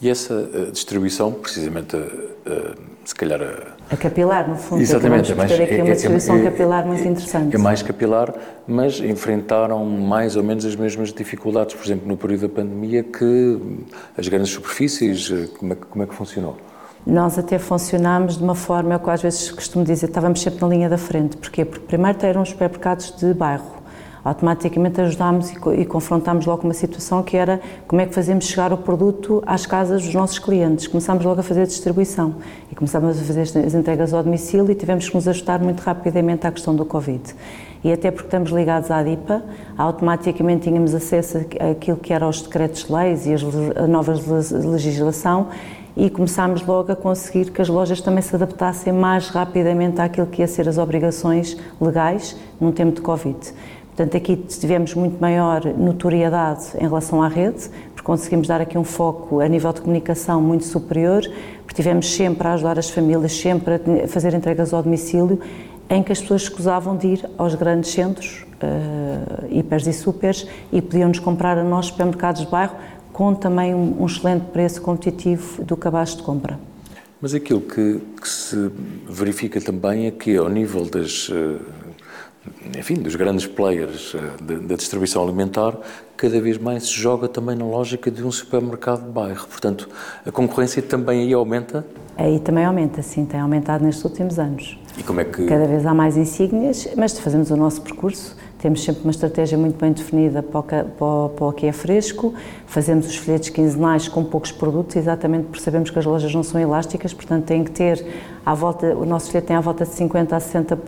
E 0.00 0.08
essa 0.08 0.34
uh, 0.34 0.70
distribuição, 0.70 1.32
precisamente, 1.32 1.96
uh, 1.96 2.76
se 3.04 3.14
calhar... 3.14 3.75
a 3.90 3.96
capilar, 3.96 4.48
no 4.48 4.56
fundo. 4.56 4.82
Exatamente. 4.82 5.32
É 5.32 5.34
mais, 5.34 5.52
aqui 5.52 5.74
é, 5.74 5.82
uma 5.82 5.90
é, 5.90 5.92
distribuição 5.92 6.36
é, 6.36 6.42
capilar 6.42 6.86
muito 6.86 7.06
interessante. 7.06 7.54
É 7.54 7.58
mais 7.58 7.82
capilar, 7.82 8.34
mas 8.66 9.00
enfrentaram 9.00 9.84
mais 9.84 10.36
ou 10.36 10.42
menos 10.42 10.64
as 10.64 10.74
mesmas 10.74 11.12
dificuldades, 11.12 11.74
por 11.74 11.84
exemplo, 11.84 12.08
no 12.08 12.16
período 12.16 12.42
da 12.42 12.48
pandemia, 12.48 13.02
que 13.02 13.58
as 14.16 14.26
grandes 14.28 14.50
superfícies, 14.50 15.30
como 15.58 15.72
é, 15.72 15.76
como 15.76 16.04
é 16.04 16.06
que 16.06 16.14
funcionou? 16.14 16.56
Nós 17.06 17.38
até 17.38 17.56
funcionámos 17.58 18.36
de 18.36 18.42
uma 18.42 18.56
forma, 18.56 18.94
é 18.94 18.96
o 18.96 19.00
que 19.00 19.10
às 19.10 19.22
vezes 19.22 19.50
costumo 19.52 19.84
dizer, 19.84 20.06
estávamos 20.06 20.42
sempre 20.42 20.60
na 20.60 20.68
linha 20.68 20.88
da 20.88 20.98
frente. 20.98 21.36
Porquê? 21.36 21.64
Porque 21.64 21.86
primeiro 21.86 22.18
eram 22.26 22.42
os 22.42 22.48
supermercados 22.48 23.14
de 23.16 23.32
bairro 23.32 23.76
automaticamente 24.26 25.00
ajudámos 25.00 25.52
e, 25.52 25.54
e 25.80 25.84
confrontámos 25.84 26.46
logo 26.46 26.64
uma 26.64 26.74
situação 26.74 27.22
que 27.22 27.36
era 27.36 27.60
como 27.86 28.02
é 28.02 28.06
que 28.06 28.12
fazemos 28.12 28.44
chegar 28.46 28.72
o 28.72 28.76
produto 28.76 29.40
às 29.46 29.66
casas 29.66 30.02
dos 30.02 30.12
nossos 30.12 30.40
clientes. 30.40 30.88
Começámos 30.88 31.24
logo 31.24 31.38
a 31.38 31.42
fazer 31.44 31.62
a 31.62 31.64
distribuição 31.64 32.34
e 32.70 32.74
começámos 32.74 33.20
a 33.20 33.22
fazer 33.22 33.42
as 33.42 33.74
entregas 33.74 34.12
ao 34.12 34.24
domicílio 34.24 34.68
e 34.68 34.74
tivemos 34.74 35.08
que 35.08 35.14
nos 35.14 35.28
ajustar 35.28 35.60
muito 35.62 35.78
rapidamente 35.80 36.44
à 36.44 36.50
questão 36.50 36.74
do 36.74 36.84
Covid. 36.84 37.22
E 37.84 37.92
até 37.92 38.10
porque 38.10 38.26
estamos 38.26 38.50
ligados 38.50 38.90
à 38.90 39.00
DIPA, 39.00 39.44
automaticamente 39.78 40.64
tínhamos 40.64 40.92
acesso 40.92 41.46
àquilo 41.60 41.96
que 41.96 42.12
eram 42.12 42.28
os 42.28 42.42
decretos-leis 42.42 43.26
e 43.26 43.34
a 43.76 43.86
nova 43.86 44.12
legislação 44.12 45.46
e 45.96 46.10
começámos 46.10 46.64
logo 46.66 46.92
a 46.92 46.96
conseguir 46.96 47.50
que 47.50 47.62
as 47.62 47.68
lojas 47.68 48.02
também 48.02 48.20
se 48.20 48.34
adaptassem 48.34 48.92
mais 48.92 49.28
rapidamente 49.28 49.98
àquilo 50.00 50.26
que 50.26 50.42
ia 50.42 50.46
ser 50.46 50.68
as 50.68 50.76
obrigações 50.76 51.56
legais 51.80 52.36
num 52.60 52.70
tempo 52.70 52.96
de 52.96 53.00
Covid. 53.00 53.38
Portanto, 53.96 54.14
aqui 54.14 54.36
tivemos 54.36 54.92
muito 54.92 55.18
maior 55.18 55.64
notoriedade 55.64 56.66
em 56.78 56.82
relação 56.82 57.22
à 57.22 57.28
rede, 57.28 57.70
porque 57.94 58.02
conseguimos 58.02 58.46
dar 58.46 58.60
aqui 58.60 58.76
um 58.76 58.84
foco 58.84 59.40
a 59.40 59.48
nível 59.48 59.72
de 59.72 59.80
comunicação 59.80 60.38
muito 60.42 60.66
superior, 60.66 61.22
porque 61.62 61.74
tivemos 61.74 62.14
sempre 62.14 62.46
a 62.46 62.52
ajudar 62.52 62.78
as 62.78 62.90
famílias, 62.90 63.32
sempre 63.32 63.80
a 64.04 64.06
fazer 64.06 64.34
entregas 64.34 64.74
ao 64.74 64.82
domicílio, 64.82 65.40
em 65.88 66.02
que 66.02 66.12
as 66.12 66.20
pessoas 66.20 66.42
escusavam 66.42 66.94
de 66.94 67.06
ir 67.06 67.30
aos 67.38 67.54
grandes 67.54 67.90
centros, 67.90 68.44
uh, 68.62 69.46
hipers 69.50 69.86
e 69.86 69.94
supers, 69.94 70.46
e 70.70 70.82
podiam-nos 70.82 71.18
comprar 71.18 71.56
a 71.56 71.64
nós, 71.64 71.86
supermercados 71.86 72.42
de 72.42 72.48
bairro, 72.48 72.76
com 73.14 73.34
também 73.34 73.74
um, 73.74 74.02
um 74.02 74.04
excelente 74.04 74.44
preço 74.52 74.82
competitivo 74.82 75.64
do 75.64 75.74
cabaz 75.74 76.14
de 76.14 76.22
compra. 76.22 76.60
Mas 77.18 77.32
aquilo 77.32 77.62
que, 77.62 77.98
que, 78.20 78.28
se 78.28 78.70
verifica 79.08 79.58
também 79.58 80.06
é 80.06 80.10
que, 80.10 80.36
ao 80.36 80.50
nível 80.50 80.84
das. 80.84 81.30
Enfim, 82.78 82.94
dos 82.94 83.14
grandes 83.14 83.46
players 83.46 84.14
eh, 84.14 84.58
da 84.60 84.74
distribuição 84.74 85.22
alimentar, 85.22 85.76
cada 86.16 86.40
vez 86.40 86.58
mais 86.58 86.84
se 86.84 86.92
joga 86.92 87.28
também 87.28 87.56
na 87.56 87.64
lógica 87.64 88.10
de 88.10 88.22
um 88.24 88.30
supermercado 88.30 89.04
de 89.04 89.10
bairro. 89.10 89.46
Portanto, 89.46 89.88
a 90.24 90.32
concorrência 90.32 90.82
também 90.82 91.22
aí 91.22 91.32
aumenta? 91.32 91.84
Aí 92.16 92.40
também 92.40 92.64
aumenta, 92.64 93.02
sim, 93.02 93.24
tem 93.24 93.40
aumentado 93.40 93.84
nestes 93.84 94.04
últimos 94.04 94.38
anos. 94.38 94.78
E 94.98 95.02
como 95.02 95.20
é 95.20 95.24
que... 95.24 95.44
Cada 95.46 95.66
vez 95.66 95.84
há 95.84 95.92
mais 95.92 96.16
insígnias, 96.16 96.88
mas 96.96 97.18
fazemos 97.18 97.50
o 97.50 97.56
nosso 97.56 97.82
percurso 97.82 98.36
temos 98.58 98.82
sempre 98.82 99.02
uma 99.02 99.10
estratégia 99.10 99.58
muito 99.58 99.78
bem 99.78 99.92
definida 99.92 100.42
para 100.42 100.60
o, 100.60 101.52
que, 101.52 101.66
é 101.66 101.72
fresco, 101.72 102.32
fazemos 102.66 103.06
os 103.06 103.16
folhetos 103.16 103.50
quinzenais 103.50 104.08
com 104.08 104.24
poucos 104.24 104.50
produtos, 104.50 104.96
exatamente 104.96 105.44
porque 105.44 105.60
sabemos 105.60 105.90
que 105.90 105.98
as 105.98 106.06
lojas 106.06 106.34
não 106.34 106.42
são 106.42 106.60
elásticas, 106.60 107.12
portanto 107.12 107.44
tem 107.44 107.62
que 107.62 107.70
ter 107.70 108.04
à 108.44 108.54
volta, 108.54 108.94
o 108.94 109.04
nosso 109.04 109.30
folheto 109.30 109.48
tem 109.48 109.56
à 109.56 109.60
volta 109.60 109.84
de 109.84 109.90
50 109.90 110.36
a 110.36 110.40
60 110.40 110.74
uh, 110.74 110.78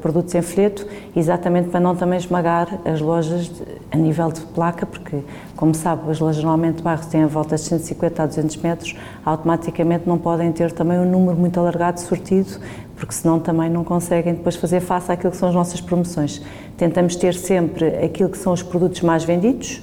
produtos 0.00 0.34
em 0.34 0.42
folheto, 0.42 0.86
exatamente 1.14 1.68
para 1.68 1.78
não 1.78 1.94
também 1.94 2.18
esmagar 2.18 2.80
as 2.84 3.00
lojas 3.00 3.44
de, 3.44 3.62
a 3.90 3.96
nível 3.96 4.32
de 4.32 4.40
placa, 4.40 4.84
porque, 4.84 5.18
como 5.54 5.74
sabe, 5.74 6.10
as 6.10 6.18
lojas 6.18 6.42
normalmente 6.42 6.76
de 6.76 6.82
bairro 6.82 7.06
têm 7.06 7.22
à 7.22 7.26
volta 7.26 7.54
de 7.54 7.60
150 7.60 8.22
a 8.22 8.26
200 8.26 8.56
metros, 8.56 8.96
automaticamente 9.24 10.08
não 10.08 10.18
podem 10.18 10.50
ter 10.52 10.72
também 10.72 10.98
um 10.98 11.08
número 11.08 11.36
muito 11.36 11.60
alargado 11.60 11.98
de 11.98 12.02
sortido, 12.02 12.58
porque 13.02 13.16
senão 13.16 13.40
também 13.40 13.68
não 13.68 13.82
conseguem 13.82 14.32
depois 14.32 14.54
fazer 14.54 14.78
face 14.78 15.10
àquilo 15.10 15.32
que 15.32 15.36
são 15.36 15.48
as 15.48 15.54
nossas 15.56 15.80
promoções. 15.80 16.40
Tentamos 16.76 17.16
ter 17.16 17.34
sempre 17.34 17.84
aquilo 17.96 18.28
que 18.28 18.38
são 18.38 18.52
os 18.52 18.62
produtos 18.62 19.00
mais 19.00 19.24
vendidos, 19.24 19.82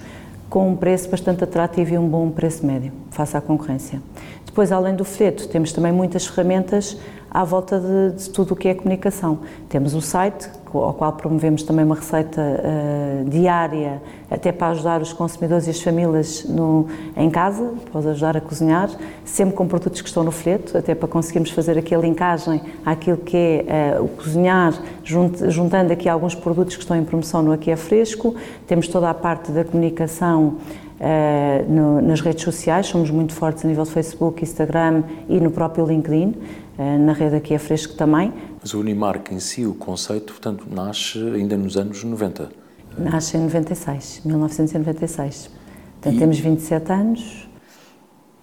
com 0.49 0.69
um 0.69 0.75
preço 0.77 1.09
bastante 1.09 1.43
atrativo 1.43 1.95
e 1.95 1.97
um 1.97 2.07
bom 2.07 2.29
preço 2.29 2.65
médio, 2.65 2.93
face 3.11 3.35
à 3.35 3.41
concorrência. 3.41 4.01
Depois, 4.50 4.72
além 4.72 4.96
do 4.96 5.06
folheto, 5.06 5.48
temos 5.48 5.72
também 5.72 5.91
muitas 5.91 6.25
ferramentas 6.25 6.98
à 7.29 7.44
volta 7.44 7.79
de, 7.79 8.18
de, 8.18 8.29
tudo 8.32 8.56
o 8.56 8.56
que 8.56 8.68
é 8.68 8.74
comunicação. 8.74 9.38
Temos 9.70 9.94
o 9.94 10.01
site, 10.01 10.50
ao 10.74 10.91
qual 10.96 11.13
promovemos 11.13 11.62
também 11.62 11.86
uma 11.86 11.94
receita 11.94 12.41
uh, 12.41 13.29
diária, 13.29 14.01
até 14.29 14.51
para 14.51 14.70
ajudar 14.70 15.03
os 15.03 15.13
consumidores 15.13 15.68
e 15.68 15.70
as 15.70 15.79
famílias 15.79 16.46
no, 16.46 16.88
em 17.15 17.29
casa, 17.29 17.74
para 17.91 18.00
os 18.00 18.08
ajudar 18.08 18.38
a 18.38 18.41
cozinhar, 18.41 18.89
sempre 19.24 19.53
com 19.53 19.68
produtos 19.68 20.01
que 20.01 20.08
estão 20.08 20.24
no 20.24 20.32
folheto, 20.32 20.75
até 20.75 20.96
para 20.96 21.08
conseguirmos 21.08 21.51
fazer 21.51 21.77
aqui 21.77 21.94
a 21.94 22.00
linkagem 22.00 22.60
àquilo 22.84 23.18
que 23.18 23.63
é 23.68 23.98
uh, 24.00 24.03
o 24.03 24.08
cozinhar, 24.08 24.74
junt, 25.03 25.48
juntando 25.51 25.94
aqui 25.94 26.10
alguns 26.10 26.34
produtos 26.34 26.75
que 26.75 26.82
estão 26.82 26.98
em 26.98 27.03
promoção 27.03 27.44
no 27.44 27.51
Aqui 27.51 27.70
é 27.70 27.75
Fresco. 27.75 28.34
Temos 28.65 28.88
toda 28.88 29.12
a 29.12 29.13
parte 29.13 29.51
da 29.51 29.63
comunicação 29.63 30.58
Uh, 31.00 31.72
no, 31.72 32.01
nas 32.01 32.20
redes 32.20 32.44
sociais, 32.44 32.88
somos 32.88 33.10
muito 33.10 33.34
fortes 33.34 33.63
a 33.63 33.68
nível 33.68 33.86
de 33.86 33.91
Facebook, 33.91 34.44
Instagram 34.44 35.03
e 35.29 35.39
no 35.39 35.50
próprio 35.50 35.86
LinkedIn. 35.86 36.36
Eh, 36.79 36.98
na 36.98 37.12
rede 37.12 37.36
aqui 37.36 37.53
é 37.53 37.60
fresco 37.60 37.94
também. 37.96 38.34
Mas 38.62 38.74
o 38.74 38.79
Unimark 38.79 39.34
em 39.34 39.39
si, 39.41 39.65
o 39.65 39.74
conceito, 39.74 40.32
portanto, 40.32 40.65
nasce 40.72 41.20
ainda 41.20 41.58
nos 41.58 41.75
anos 41.75 42.06
90? 42.06 42.50
Nasce 42.98 43.36
em 43.36 43.41
96, 43.41 44.22
1996. 44.24 45.50
Portanto, 45.96 46.15
e, 46.15 46.20
temos 46.20 46.39
27 46.39 46.91
anos. 46.94 47.50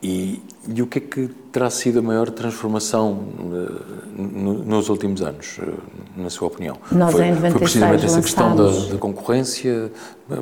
E, 0.03 0.43
e 0.69 0.83
o 0.83 0.87
que 0.87 0.99
é 0.99 1.01
que 1.01 1.29
terá 1.51 1.71
sido 1.71 2.01
a 2.01 2.03
maior 2.03 2.29
transformação 2.29 3.13
uh, 3.13 4.06
nos 4.17 4.89
últimos 4.89 5.21
anos, 5.21 5.59
uh, 5.59 5.75
na 6.17 6.31
sua 6.31 6.49
opinião? 6.49 6.77
Nós 6.91 7.13
foi, 7.13 7.27
em 7.27 7.35
96 7.35 7.53
foi 7.53 7.61
precisamente 7.61 8.05
essa 8.07 8.23
questão 8.23 8.57
da, 8.57 8.71
da, 8.93 8.99
concorrência 8.99 9.93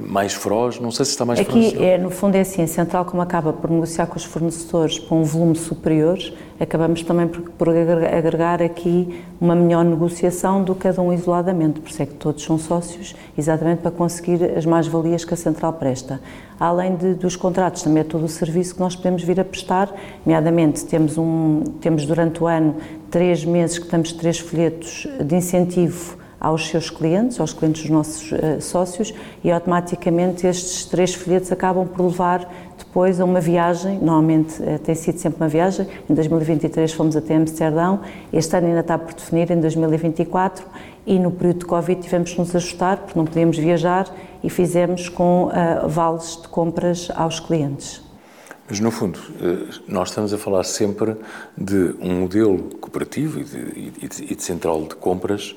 mais 0.01 0.33
feroz? 0.33 0.79
Não 0.79 0.91
sei 0.91 1.05
se 1.05 1.11
está 1.11 1.25
mais 1.25 1.41
Aqui, 1.41 1.71
feroz. 1.71 1.81
é, 1.81 1.99
no 1.99 2.11
fundo, 2.11 2.37
é 2.37 2.41
assim, 2.41 2.63
a 2.63 2.67
Central, 2.67 3.05
como 3.05 3.21
acaba 3.21 3.53
por 3.53 3.71
negociar 3.71 4.07
com 4.07 4.17
os 4.17 4.25
fornecedores 4.25 4.99
para 4.99 5.17
um 5.17 5.25
volume 5.25 5.57
superior, 5.57 6.19
acabamos 6.59 7.03
também 7.03 7.27
por, 7.27 7.43
por 7.51 7.69
agregar 7.69 8.63
aqui 8.63 9.23
uma 9.41 9.57
melhor 9.57 9.85
negociação 9.85 10.63
do 10.63 10.75
que 10.75 10.83
cada 10.83 11.03
um 11.03 11.13
isoladamente, 11.13 11.81
por 11.81 11.91
isso 11.91 12.03
é 12.03 12.07
que 12.07 12.15
todos 12.15 12.43
são 12.43 12.59
sócios, 12.59 13.15
exatamente 13.37 13.81
para 13.81 13.91
conseguir 13.91 14.57
as 14.57 14.65
mais-valias 14.65 15.25
que 15.25 15.35
a 15.35 15.37
Central 15.37 15.73
presta. 15.73 16.21
Além 16.59 16.97
de, 16.97 17.15
dos 17.15 17.37
contratos, 17.37 17.83
também 17.83 18.01
é 18.01 18.05
todo 18.05 18.25
o 18.25 18.29
serviço 18.29 18.75
que 18.75 18.81
nós 18.81 18.95
podemos 18.95 19.23
vir 19.23 19.41
a 19.41 19.45
prestar. 19.45 19.93
Nomeadamente 20.25 20.85
temos, 20.85 21.19
um, 21.19 21.63
temos 21.81 22.07
durante 22.07 22.43
o 22.43 22.47
ano 22.47 22.77
três 23.11 23.45
meses 23.45 23.79
que 23.79 23.87
temos 23.87 24.13
três 24.13 24.39
folhetos 24.39 25.07
de 25.21 25.35
incentivo 25.35 26.17
aos 26.45 26.69
seus 26.69 26.91
clientes, 26.91 27.41
aos 27.41 27.55
clientes 27.55 27.83
dos 27.83 27.91
nossos 27.91 28.31
uh, 28.31 28.61
sócios, 28.61 29.15
e 29.43 29.51
automaticamente 29.51 30.47
estes 30.47 30.85
três 30.85 31.15
folhetos 31.15 31.51
acabam 31.51 31.87
por 31.87 32.05
levar 32.05 32.53
depois 32.77 33.19
a 33.19 33.25
uma 33.25 33.41
viagem, 33.41 33.99
normalmente 33.99 34.63
uh, 34.63 34.79
tem 34.79 34.95
sido 34.95 35.19
sempre 35.19 35.41
uma 35.43 35.49
viagem, 35.49 35.87
em 36.09 36.13
2023 36.13 36.93
fomos 36.93 37.17
até 37.17 37.35
Amsterdão, 37.35 38.01
este 38.31 38.55
ano 38.57 38.67
ainda 38.67 38.81
está 38.81 38.99
por 38.99 39.15
definir, 39.15 39.51
em 39.51 39.59
2024, 39.59 40.67
e 41.07 41.19
no 41.19 41.31
período 41.31 41.61
de 41.61 41.65
Covid 41.65 42.03
tivemos 42.03 42.33
que 42.33 42.39
nos 42.39 42.55
ajustar, 42.55 42.99
porque 42.99 43.19
não 43.19 43.25
podíamos 43.25 43.57
viajar, 43.57 44.07
e 44.45 44.51
fizemos 44.51 45.09
com 45.09 45.47
uh, 45.47 45.89
vales 45.89 46.41
de 46.41 46.47
compras 46.49 47.11
aos 47.17 47.41
clientes. 47.41 48.01
Mas, 48.69 48.81
no 48.81 48.91
fundo, 48.91 49.19
nós 49.87 50.09
estamos 50.09 50.33
a 50.33 50.39
falar 50.39 50.65
sempre 50.65 51.15
de 51.57 51.95
um 52.01 52.21
modelo 52.21 52.63
cooperativo 52.81 53.39
e 53.39 53.45
de, 53.45 54.23
e 54.23 54.35
de 54.35 54.43
central 54.43 54.85
de 54.85 54.95
compras 54.95 55.55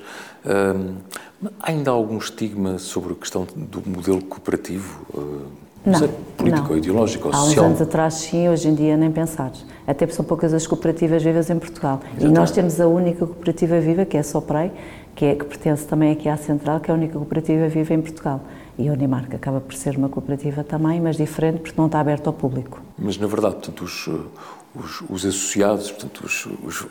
há 1.59 1.71
ainda 1.71 1.91
algum 1.91 2.17
estigma 2.17 2.79
sobre 2.79 3.13
a 3.13 3.15
questão 3.15 3.47
do 3.55 3.83
modelo 3.87 4.21
cooperativo? 4.23 5.05
Uh, 5.13 5.67
não, 5.85 6.01
não 6.01 6.09
político 6.35 6.63
não. 6.63 6.71
ou 6.71 6.77
ideológico 6.77 7.27
ou 7.29 7.33
Há 7.33 7.37
social? 7.37 7.65
uns 7.65 7.67
anos 7.69 7.81
atrás 7.81 8.13
sim, 8.15 8.49
hoje 8.49 8.67
em 8.67 8.75
dia 8.75 8.97
nem 8.97 9.11
pensar. 9.11 9.51
Até 9.85 10.05
porque 10.05 10.15
são 10.15 10.25
poucas 10.25 10.53
as 10.53 10.67
cooperativas 10.67 11.23
vivas 11.23 11.49
em 11.49 11.57
Portugal. 11.57 12.01
Exatamente. 12.03 12.25
E 12.25 12.33
nós 12.33 12.51
temos 12.51 12.81
a 12.81 12.87
única 12.87 13.25
cooperativa 13.25 13.79
viva, 13.79 14.03
que 14.03 14.17
é 14.17 14.19
a 14.19 14.23
Soprei, 14.23 14.71
que, 15.15 15.25
é, 15.25 15.35
que 15.35 15.45
pertence 15.45 15.85
também 15.85 16.11
aqui 16.11 16.27
à 16.27 16.35
Central, 16.35 16.79
que 16.81 16.91
é 16.91 16.93
a 16.93 16.97
única 16.97 17.13
cooperativa 17.13 17.69
viva 17.69 17.93
em 17.93 18.01
Portugal. 18.01 18.41
E 18.77 18.87
a 18.87 18.93
Unimark 18.93 19.33
acaba 19.33 19.59
por 19.59 19.73
ser 19.73 19.97
uma 19.97 20.07
cooperativa 20.07 20.63
também, 20.63 21.01
mas 21.01 21.17
diferente 21.17 21.61
porque 21.61 21.73
não 21.77 21.87
está 21.87 21.99
aberta 21.99 22.29
ao 22.29 22.33
público. 22.33 22.81
Mas, 22.97 23.17
na 23.17 23.25
verdade, 23.25 23.55
portanto, 23.55 23.83
os, 23.83 24.07
os, 24.75 25.01
os 25.09 25.25
associados, 25.25 25.91
portanto, 25.91 26.23
os, 26.25 26.45
os, 26.63 26.87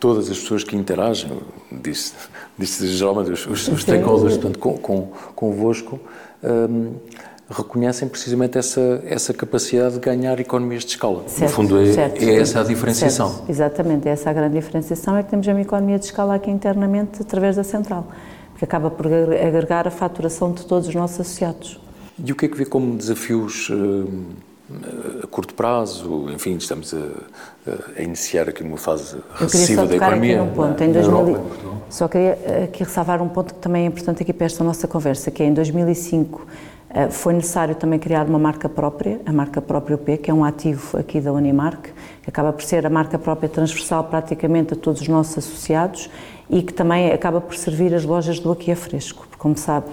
todas 0.00 0.30
as 0.30 0.38
pessoas 0.38 0.64
que 0.64 0.76
interagem, 0.76 1.30
disse, 1.70 2.14
disse 2.58 2.86
geralmente 2.88 3.30
os, 3.30 3.46
os 3.46 3.82
stakeholders, 3.82 4.36
portanto, 4.36 4.58
com, 4.58 4.76
com, 4.78 5.08
convosco, 5.34 6.00
um, 6.42 6.94
reconhecem 7.50 8.06
precisamente 8.08 8.58
essa, 8.58 9.02
essa 9.06 9.32
capacidade 9.32 9.94
de 9.94 10.00
ganhar 10.00 10.38
economias 10.38 10.84
de 10.84 10.90
escala. 10.90 11.22
Certo, 11.28 11.50
no 11.50 11.56
fundo, 11.56 11.80
é, 11.80 11.92
certo, 11.92 12.22
é 12.22 12.34
essa 12.36 12.60
a 12.60 12.64
diferenciação. 12.64 13.30
Certo, 13.30 13.50
exatamente, 13.50 14.08
essa 14.08 14.28
é 14.28 14.30
a 14.30 14.34
grande 14.34 14.54
diferenciação, 14.56 15.16
é 15.16 15.22
que 15.22 15.30
temos 15.30 15.46
uma 15.46 15.60
economia 15.60 15.98
de 15.98 16.04
escala 16.04 16.34
aqui 16.34 16.50
internamente 16.50 17.22
através 17.22 17.56
da 17.56 17.64
central, 17.64 18.06
que 18.58 18.64
acaba 18.64 18.90
por 18.90 19.06
agregar 19.06 19.86
a 19.86 19.90
faturação 19.90 20.52
de 20.52 20.66
todos 20.66 20.88
os 20.88 20.94
nossos 20.94 21.20
associados. 21.20 21.80
E 22.22 22.32
o 22.32 22.36
que 22.36 22.46
é 22.46 22.48
que 22.48 22.56
vê 22.56 22.66
como 22.66 22.96
desafios 22.96 23.70
hum, 23.70 24.32
a 25.22 25.26
curto 25.28 25.54
prazo, 25.54 26.28
enfim, 26.34 26.56
estamos 26.56 26.92
a, 26.92 26.98
a 27.96 28.02
iniciar 28.02 28.48
aqui 28.48 28.62
numa 28.62 28.76
fase 28.76 29.16
recessiva 29.36 29.86
da 29.86 29.96
economia. 29.96 30.42
Aqui 30.42 30.54
ponto, 30.54 30.82
em 30.82 30.92
2000, 30.92 31.18
Europa, 31.18 31.44
só 31.88 32.08
queria 32.08 32.64
aqui 32.64 32.84
ressalvar 32.84 33.22
um 33.22 33.28
ponto 33.28 33.54
que 33.54 33.60
também 33.60 33.84
é 33.84 33.86
importante 33.86 34.22
aqui 34.22 34.32
para 34.32 34.46
esta 34.46 34.62
nossa 34.62 34.86
conversa, 34.86 35.30
que 35.30 35.42
é 35.42 35.46
em 35.46 35.54
2005 35.54 36.46
eh, 36.90 37.08
foi 37.10 37.34
necessário 37.34 37.74
também 37.74 37.98
criar 37.98 38.26
uma 38.26 38.38
marca 38.38 38.68
própria, 38.68 39.20
a 39.24 39.32
marca 39.32 39.60
própria 39.60 39.96
UP, 39.96 40.16
que 40.18 40.30
é 40.30 40.34
um 40.34 40.44
ativo 40.44 40.98
aqui 40.98 41.20
da 41.20 41.32
Unimark, 41.32 41.90
que 42.22 42.28
acaba 42.28 42.52
por 42.52 42.62
ser 42.62 42.86
a 42.86 42.90
marca 42.90 43.18
própria 43.18 43.48
transversal 43.48 44.04
praticamente 44.04 44.74
a 44.74 44.76
todos 44.76 45.00
os 45.00 45.08
nossos 45.08 45.38
associados 45.38 46.10
e 46.48 46.62
que 46.62 46.72
também 46.72 47.12
acaba 47.12 47.40
por 47.40 47.56
servir 47.56 47.94
as 47.94 48.04
lojas 48.04 48.38
do 48.38 48.50
Aqui 48.50 48.72
a 48.72 48.76
Fresco, 48.76 49.20
porque 49.20 49.36
como 49.36 49.56
sabe, 49.56 49.86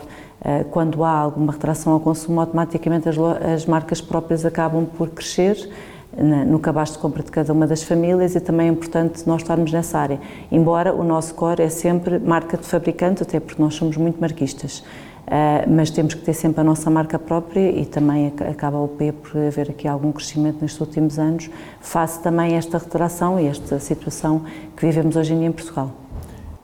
eh, 0.43 0.65
quando 0.71 1.03
há 1.03 1.12
alguma 1.12 1.53
retração 1.53 1.93
ao 1.93 2.00
consumo, 2.00 2.39
automaticamente 2.39 3.09
as, 3.09 3.17
as 3.17 3.65
marcas 3.65 4.01
próprias 4.01 4.45
acabam 4.45 4.85
por 4.85 5.09
crescer 5.09 5.69
no 6.17 6.59
cabaz 6.59 6.93
de 6.93 6.97
compra 6.97 7.21
de 7.21 7.31
cada 7.31 7.51
uma 7.51 7.67
das 7.67 7.83
famílias 7.83 8.35
e 8.35 8.39
também 8.39 8.67
é 8.67 8.71
importante 8.71 9.27
nós 9.27 9.41
estarmos 9.41 9.71
nessa 9.71 10.00
área. 10.00 10.19
Embora 10.51 10.93
o 10.93 11.03
nosso 11.03 11.33
core 11.33 11.62
é 11.62 11.69
sempre 11.69 12.19
marca 12.19 12.57
de 12.57 12.65
fabricante, 12.65 13.24
até 13.24 13.39
porque 13.39 13.62
nós 13.62 13.75
somos 13.75 13.97
muito 13.97 14.19
marquistas. 14.19 14.79
Uh, 15.25 15.67
mas 15.67 15.89
temos 15.89 16.13
que 16.13 16.21
ter 16.21 16.33
sempre 16.33 16.62
a 16.62 16.63
nossa 16.63 16.88
marca 16.88 17.17
própria 17.17 17.71
e 17.71 17.83
também 17.83 18.31
acaba 18.47 18.77
o 18.77 18.88
P 18.88 19.12
por 19.12 19.35
haver 19.35 19.71
aqui 19.71 19.88
algum 19.88 20.12
crescimento 20.12 20.59
nestes 20.62 20.79
últimos 20.79 21.17
anos, 21.17 21.50
face 21.81 22.21
também 22.21 22.53
a 22.53 22.57
esta 22.57 22.77
retração 22.77 23.39
e 23.39 23.47
esta 23.47 23.79
situação 23.79 24.43
que 24.77 24.85
vivemos 24.85 25.15
hoje 25.15 25.33
em 25.33 25.39
dia 25.39 25.47
em 25.47 25.51
Portugal. 25.51 26.04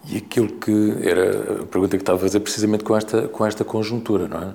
E 0.09 0.17
aquilo 0.17 0.47
que 0.47 0.97
era 1.03 1.61
a 1.61 1.65
pergunta 1.65 1.97
que 1.97 2.01
estava 2.01 2.17
a 2.17 2.21
fazer 2.21 2.39
precisamente 2.39 2.83
com 2.83 2.95
esta, 2.95 3.27
com 3.27 3.45
esta 3.45 3.63
conjuntura, 3.63 4.27
não 4.27 4.41
é? 4.41 4.53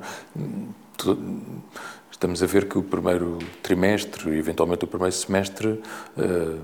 Estamos 2.11 2.43
a 2.43 2.47
ver 2.47 2.67
que 2.67 2.79
o 2.79 2.83
primeiro 2.83 3.39
trimestre 3.63 4.31
e 4.31 4.39
eventualmente 4.39 4.85
o 4.85 4.89
primeiro 4.89 5.15
semestre 5.15 5.69
uh, 6.17 6.61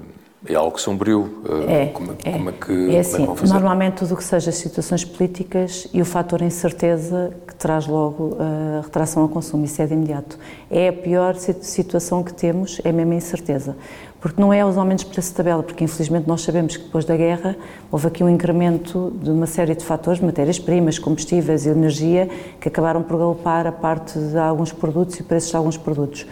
é 0.46 0.54
algo 0.54 0.80
sombrio. 0.80 1.42
É, 1.68 1.86
como, 1.86 2.16
é. 2.24 2.32
Como 2.32 2.50
é 2.50 2.52
que, 2.52 2.96
é 2.96 3.00
assim, 3.00 3.24
é 3.24 3.46
normalmente 3.46 3.94
tudo 3.94 4.14
o 4.14 4.16
que 4.16 4.24
seja 4.24 4.50
situações 4.50 5.04
políticas 5.04 5.86
e 5.92 6.00
o 6.02 6.04
fator 6.04 6.42
incerteza 6.42 7.32
que 7.46 7.54
traz 7.54 7.86
logo 7.86 8.36
a 8.38 8.82
retração 8.82 9.22
ao 9.22 9.28
consumo, 9.28 9.64
isso 9.64 9.80
é 9.80 9.86
de 9.86 9.94
imediato. 9.94 10.38
É 10.70 10.88
a 10.88 10.92
pior 10.92 11.34
situação 11.36 12.22
que 12.22 12.34
temos, 12.34 12.80
é 12.84 12.90
mesmo 12.90 13.12
a 13.12 13.16
incerteza 13.16 13.76
porque 14.22 14.40
não 14.40 14.52
é 14.52 14.64
os 14.64 14.78
aumentos 14.78 15.04
de 15.04 15.10
preço 15.10 15.30
de 15.30 15.34
tabela, 15.34 15.64
porque 15.64 15.82
infelizmente 15.82 16.28
nós 16.28 16.42
sabemos 16.42 16.76
que 16.76 16.84
depois 16.84 17.04
da 17.04 17.16
guerra 17.16 17.56
houve 17.90 18.06
aqui 18.06 18.22
um 18.22 18.28
incremento 18.28 19.12
de 19.20 19.28
uma 19.28 19.46
série 19.46 19.74
de 19.74 19.84
fatores, 19.84 20.20
matérias-primas, 20.20 20.96
combustíveis 20.96 21.66
e 21.66 21.70
energia, 21.70 22.30
que 22.60 22.68
acabaram 22.68 23.02
por 23.02 23.18
galopar 23.18 23.66
a 23.66 23.72
parte 23.72 24.16
de 24.16 24.38
alguns 24.38 24.70
produtos 24.70 25.18
e 25.18 25.24
preços 25.24 25.50
de 25.50 25.56
alguns 25.56 25.76
produtos. 25.76 26.24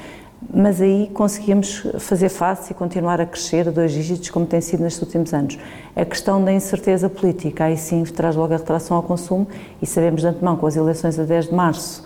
Mas 0.52 0.80
aí 0.80 1.10
conseguimos 1.12 1.86
fazer 1.98 2.30
face 2.30 2.72
e 2.72 2.74
continuar 2.74 3.20
a 3.20 3.26
crescer 3.26 3.68
a 3.68 3.70
dois 3.70 3.92
dígitos, 3.92 4.30
como 4.30 4.46
tem 4.46 4.60
sido 4.60 4.82
nestes 4.82 5.02
últimos 5.02 5.34
anos. 5.34 5.58
A 5.94 6.04
questão 6.04 6.42
da 6.42 6.52
incerteza 6.52 7.10
política, 7.10 7.64
aí 7.64 7.76
sim 7.76 8.02
traz 8.04 8.34
logo 8.34 8.54
a 8.54 8.56
retração 8.56 8.96
ao 8.96 9.02
consumo 9.02 9.46
e 9.82 9.86
sabemos 9.86 10.22
de 10.22 10.28
antemão, 10.28 10.56
com 10.56 10.66
as 10.66 10.76
eleições 10.76 11.18
a 11.18 11.24
10 11.24 11.48
de 11.48 11.54
março, 11.54 12.02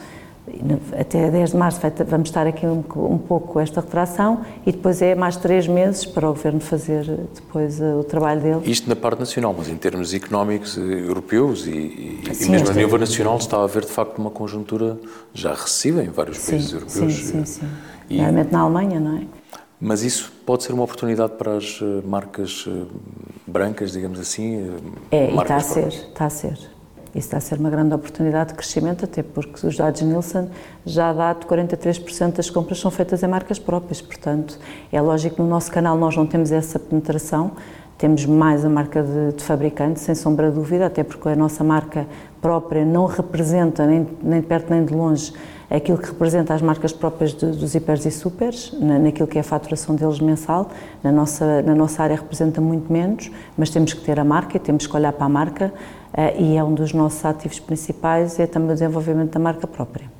até 0.98 1.30
10 1.30 1.52
de 1.52 1.56
março 1.56 1.80
vamos 2.06 2.28
estar 2.28 2.46
aqui 2.46 2.66
um, 2.66 2.84
um 2.96 3.18
pouco 3.18 3.54
com 3.54 3.60
esta 3.60 3.80
retração 3.80 4.44
e 4.66 4.72
depois 4.72 5.00
é 5.00 5.14
mais 5.14 5.36
três 5.36 5.66
meses 5.66 6.04
para 6.04 6.28
o 6.28 6.34
Governo 6.34 6.60
fazer 6.60 7.02
depois 7.34 7.80
eh, 7.80 7.94
o 7.94 8.04
trabalho 8.04 8.42
dele. 8.42 8.60
Isto 8.64 8.86
na 8.88 8.94
parte 8.94 9.20
nacional, 9.20 9.54
mas 9.56 9.70
em 9.70 9.76
termos 9.76 10.12
económicos 10.12 10.76
eh, 10.76 10.80
europeus 10.80 11.66
e, 11.66 11.70
e, 11.70 12.34
sim, 12.34 12.48
e 12.48 12.50
mesmo 12.50 12.68
a 12.68 12.74
nível 12.74 12.98
nacional 12.98 13.38
está 13.38 13.56
a 13.56 13.64
haver 13.64 13.86
de 13.86 13.92
facto 13.92 14.18
uma 14.18 14.30
conjuntura 14.30 14.98
já 15.32 15.54
recessiva 15.54 16.02
em 16.02 16.10
vários 16.10 16.38
sim, 16.38 16.52
países 16.52 16.72
europeus. 16.74 17.14
Sim, 17.14 17.22
sim, 17.22 17.44
sim. 17.46 17.66
E, 18.08 18.18
Realmente 18.18 18.52
na 18.52 18.61
Alemanha, 18.61 19.00
não 19.00 19.18
é? 19.18 19.23
Mas 19.80 20.02
isso 20.02 20.32
pode 20.46 20.62
ser 20.62 20.73
uma 20.73 20.84
oportunidade 20.84 21.32
para 21.32 21.56
as 21.56 21.80
eh, 21.82 22.06
marcas 22.06 22.66
brancas, 23.46 23.92
digamos 23.92 24.18
assim? 24.18 24.73
É, 25.11 25.30
e 25.30 25.37
está 25.37 25.56
a 25.56 25.61
ser, 25.61 25.88
está 25.88 26.25
a 26.26 26.30
ser. 26.30 26.58
Isso 27.14 27.28
está 27.28 27.37
a 27.37 27.40
ser 27.40 27.61
uma 27.61 27.70
grande 27.70 27.94
oportunidade 27.94 28.50
de 28.50 28.54
crescimento, 28.56 29.04
até 29.04 29.23
porque 29.23 29.64
os 29.64 29.76
dados 29.76 30.02
Nielsen 30.02 30.49
já 30.84 31.12
dá 31.12 31.32
de 31.32 31.46
43% 31.46 32.32
das 32.32 32.50
compras 32.50 32.80
são 32.80 32.90
feitas 32.90 33.23
em 33.23 33.28
marcas 33.28 33.56
próprias, 33.56 34.00
portanto, 34.00 34.58
é 34.90 35.00
lógico 35.00 35.37
que 35.37 35.42
no 35.42 35.49
nosso 35.49 35.70
canal 35.70 35.96
nós 35.96 36.16
não 36.16 36.26
temos 36.26 36.50
essa 36.50 36.76
penetração, 36.76 37.52
temos 37.96 38.26
mais 38.26 38.64
a 38.64 38.68
marca 38.68 39.00
de, 39.00 39.37
de 39.37 39.44
fabricante, 39.44 40.00
sem 40.00 40.16
sombra 40.16 40.50
de 40.50 40.56
dúvida, 40.56 40.87
até 40.87 41.04
porque 41.04 41.28
a 41.28 41.37
nossa 41.37 41.62
marca 41.62 42.04
própria 42.42 42.84
não 42.84 43.06
representa, 43.06 43.87
nem, 43.87 44.08
nem 44.20 44.40
de 44.40 44.46
perto 44.49 44.70
nem 44.70 44.84
de 44.84 44.92
longe, 44.92 45.32
aquilo 45.71 45.99
que 45.99 46.06
representa 46.06 46.54
as 46.54 46.62
marcas 46.62 46.92
próprias 46.92 47.33
de, 47.33 47.47
dos 47.47 47.75
hipers 47.75 48.04
e 48.06 48.11
supers, 48.11 48.73
na, 48.78 48.99
naquilo 48.99 49.26
que 49.26 49.38
é 49.38 49.40
a 49.40 49.44
faturação 49.44 49.94
deles 49.94 50.21
mensal. 50.21 50.71
Na 51.02 51.11
nossa, 51.11 51.62
na 51.62 51.75
nossa 51.75 52.02
área 52.02 52.16
representa 52.16 52.61
muito 52.61 52.92
menos, 52.92 53.30
mas 53.56 53.71
temos 53.71 53.92
que 53.92 54.00
ter 54.00 54.18
a 54.18 54.25
marca, 54.25 54.59
temos 54.59 54.87
que 54.87 54.97
olhar 54.97 55.12
para 55.12 55.26
a 55.26 55.28
marca 55.28 55.73
uh, 56.12 56.40
e 56.40 56.56
é 56.56 56.64
um 56.64 56.75
dos 56.75 56.92
nossos 56.92 57.25
ativos 57.25 57.61
principais, 57.61 58.38
é 58.38 58.47
também 58.47 58.71
o 58.71 58.75
desenvolvimento 58.75 59.33
da 59.33 59.40
marca 59.40 59.66
própria. 59.66 60.11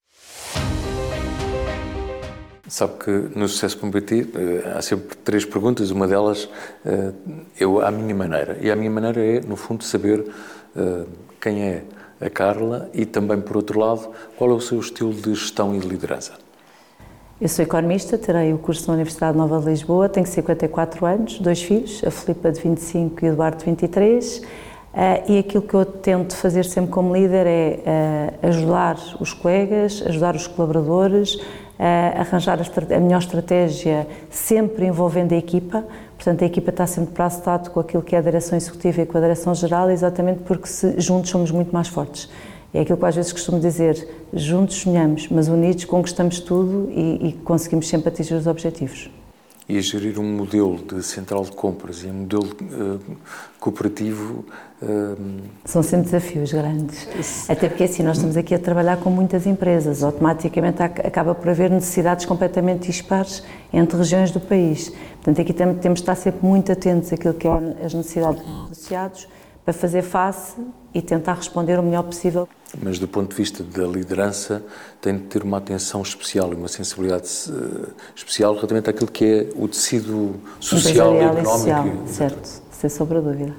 Sabe 2.67 2.95
que 3.05 3.11
no 3.39 3.47
Sucesso.pt 3.47 4.33
eh, 4.35 4.73
há 4.77 4.83
sempre 4.83 5.17
três 5.19 5.45
perguntas, 5.45 5.93
uma 5.93 6.09
delas 6.09 6.49
eh, 6.85 7.13
eu 7.61 7.81
à 7.81 7.89
minha 7.91 8.15
maneira. 8.15 8.59
E 8.61 8.69
a 8.69 8.75
minha 8.75 8.91
maneira 8.91 9.23
é, 9.23 9.41
no 9.41 9.55
fundo, 9.55 9.85
saber 9.85 10.25
quem 11.41 11.63
é 11.63 11.85
a 12.25 12.31
Carla 12.31 12.89
e 12.95 13.05
também, 13.05 13.41
por 13.41 13.57
outro 13.57 13.79
lado, 13.79 14.09
qual 14.39 14.51
é 14.51 14.55
o 14.55 14.61
seu 14.61 14.81
estilo 14.81 15.13
de 15.13 15.35
gestão 15.35 15.75
e 15.75 15.79
de 15.79 15.87
liderança? 15.87 16.33
Eu 17.41 17.49
sou 17.49 17.63
economista, 17.63 18.17
terei 18.17 18.55
o 18.55 18.59
curso 18.59 18.87
na 18.89 18.95
Universidade 18.95 19.37
Nova 19.37 19.61
de 19.61 19.67
Lisboa, 19.67 20.09
tenho 20.09 20.27
54 20.27 21.05
anos, 21.05 21.39
dois 21.39 21.63
filhos, 21.63 22.03
a 22.03 22.11
Filipa 22.11 22.51
de 22.51 22.61
25 22.61 23.25
e 23.25 23.29
o 23.29 23.33
Eduardo 23.33 23.59
de 23.59 23.65
23. 23.67 24.39
Uh, 24.39 25.33
e 25.33 25.39
aquilo 25.41 25.63
que 25.65 25.75
eu 25.75 25.85
tento 25.85 26.37
fazer 26.37 26.65
sempre 26.65 26.93
como 26.93 27.13
líder 27.13 27.47
é 27.47 27.81
uh, 28.43 28.47
ajudar 28.47 28.97
os 29.21 29.33
colegas, 29.33 30.03
ajudar 30.07 30.37
os 30.37 30.47
colaboradores, 30.47 31.35
uh, 31.35 32.21
arranjar 32.21 32.61
a, 32.61 32.95
a, 32.95 33.01
melhor 33.01 33.19
estratégia, 33.19 34.07
sempre 34.31 34.87
envolvendo 34.87 35.35
a 35.35 35.37
equipa. 35.37 35.85
Portanto, 36.25 36.43
a 36.43 36.47
equipa 36.47 36.71
está 36.71 36.87
sempre 36.87 37.13
para 37.13 37.29
dado 37.29 37.69
com 37.69 37.81
aquilo 37.81 38.03
que 38.03 38.17
é 38.17 38.19
a 38.19 38.23
direção 38.23 38.57
executiva 38.57 39.03
e 39.03 39.05
com 39.05 39.19
a 39.19 39.21
direção 39.21 39.55
geral, 39.55 39.91
exatamente 39.91 40.41
porque 40.45 40.67
se, 40.67 40.99
juntos 40.99 41.29
somos 41.29 41.51
muito 41.51 41.71
mais 41.71 41.87
fortes. 41.87 42.31
É 42.73 42.81
aquilo 42.81 42.97
que 42.97 43.05
às 43.05 43.15
vezes 43.15 43.31
costumo 43.31 43.61
dizer: 43.61 44.09
juntos 44.33 44.77
sonhamos, 44.77 45.29
mas 45.29 45.49
unidos 45.49 45.85
conquistamos 45.85 46.41
tudo 46.41 46.91
e, 46.91 47.29
e 47.29 47.33
conseguimos 47.45 47.89
sempre 47.89 48.09
atingir 48.09 48.33
os 48.33 48.47
objetivos. 48.47 49.11
E 49.69 49.79
a 49.79 49.81
gerir 49.81 50.19
um 50.19 50.37
modelo 50.37 50.77
de 50.77 51.03
central 51.03 51.43
de 51.45 51.53
compras 51.53 52.03
e 52.03 52.07
um 52.07 52.13
modelo 52.13 52.45
uh, 52.47 53.01
cooperativo. 53.59 54.45
Uh... 54.83 55.41
São 55.65 55.83
sempre 55.83 56.07
desafios 56.07 56.53
grandes. 56.53 57.49
Até 57.49 57.69
porque 57.69 57.85
assim, 57.85 58.03
nós 58.03 58.17
estamos 58.17 58.37
aqui 58.37 58.55
a 58.55 58.59
trabalhar 58.59 58.99
com 58.99 59.09
muitas 59.09 59.47
empresas, 59.47 60.03
automaticamente 60.03 60.83
acaba 60.83 61.35
por 61.35 61.49
haver 61.49 61.71
necessidades 61.71 62.27
completamente 62.27 62.89
dispares 62.89 63.43
entre 63.73 63.97
regiões 63.97 64.31
do 64.31 64.41
país. 64.41 64.93
Portanto, 65.15 65.41
aqui 65.41 65.53
temos 65.53 65.81
de 65.81 65.91
estar 65.93 66.15
sempre 66.15 66.47
muito 66.47 66.71
atentos 66.71 67.13
àquilo 67.13 67.35
que 67.35 67.49
é 67.49 67.85
as 67.85 67.95
necessidades 67.95 68.43
dos 68.43 68.71
associados 68.73 69.29
para 69.65 69.73
fazer 69.73 70.03
face 70.03 70.55
e 70.93 71.01
tentar 71.01 71.35
responder 71.35 71.79
o 71.79 71.83
melhor 71.83 72.03
possível. 72.03 72.47
Mas 72.83 72.99
do 72.99 73.09
ponto 73.09 73.31
de 73.31 73.37
vista 73.37 73.65
da 73.65 73.87
liderança, 73.87 74.63
tem 75.01 75.17
de 75.17 75.25
ter 75.25 75.43
uma 75.43 75.59
atenção 75.59 76.03
especial 76.03 76.53
e 76.53 76.55
uma 76.55 76.69
sensibilidade 76.69 77.29
uh, 77.49 77.93
especial 78.15 78.53
relativamente 78.53 78.91
àquilo 78.91 79.11
que 79.11 79.25
é 79.25 79.49
o 79.57 79.67
tecido 79.67 80.35
social 80.61 81.15
e 81.15 81.19
económico. 81.21 81.49
Social, 81.49 81.87
certo, 82.07 82.63
sem 82.71 82.91
sombra 82.91 83.23
dúvida. 83.23 83.55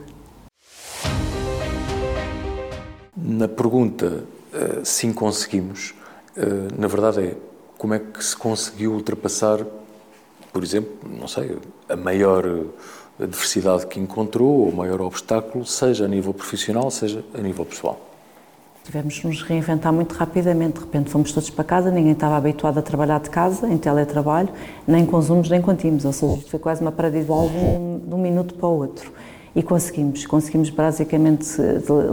Na 3.18 3.48
pergunta 3.48 4.24
uh, 4.54 4.86
sim 4.86 5.12
conseguimos, 5.12 5.96
uh, 6.38 6.80
na 6.80 6.88
verdade 6.88 7.20
é 7.22 7.38
como 7.78 7.94
é 7.94 8.00
que 8.00 8.24
se 8.24 8.36
conseguiu 8.36 8.94
ultrapassar, 8.94 9.66
por 10.54 10.64
exemplo, 10.64 10.94
não 11.10 11.28
sei, 11.28 11.58
a 11.90 11.96
maior 11.96 12.46
adversidade 13.20 13.88
que 13.88 14.00
encontrou, 14.00 14.50
ou 14.50 14.70
o 14.70 14.76
maior 14.76 15.02
obstáculo, 15.02 15.66
seja 15.66 16.06
a 16.06 16.08
nível 16.08 16.34
profissional, 16.34 16.90
seja 16.92 17.24
a 17.34 17.42
nível 17.42 17.66
pessoal? 17.66 18.00
Tivemos 18.84 19.16
de 19.16 19.26
nos 19.26 19.42
reinventar 19.42 19.92
muito 19.92 20.14
rapidamente. 20.14 20.74
De 20.74 20.86
repente 20.86 21.10
fomos 21.10 21.32
todos 21.32 21.50
para 21.50 21.64
casa, 21.64 21.90
ninguém 21.90 22.12
estava 22.12 22.38
habituado 22.38 22.78
a 22.78 22.82
trabalhar 22.84 23.20
de 23.20 23.32
casa, 23.32 23.68
em 23.68 23.78
teletrabalho, 23.78 24.50
nem 24.88 25.08
zooms 25.22 25.50
nem 25.50 25.62
teams. 25.76 26.06
Ou 26.06 26.14
seja, 26.14 26.38
foi 26.48 26.60
quase 26.60 26.82
uma 26.82 26.92
parada 26.92 27.20
de 27.20 27.32
um, 27.32 28.00
de 28.06 28.14
um 28.14 28.20
minuto 28.20 28.54
para 28.54 28.68
o 28.68 28.78
outro 28.78 29.12
e 29.56 29.64
conseguimos. 29.64 30.26
Conseguimos 30.26 30.70
basicamente 30.70 31.48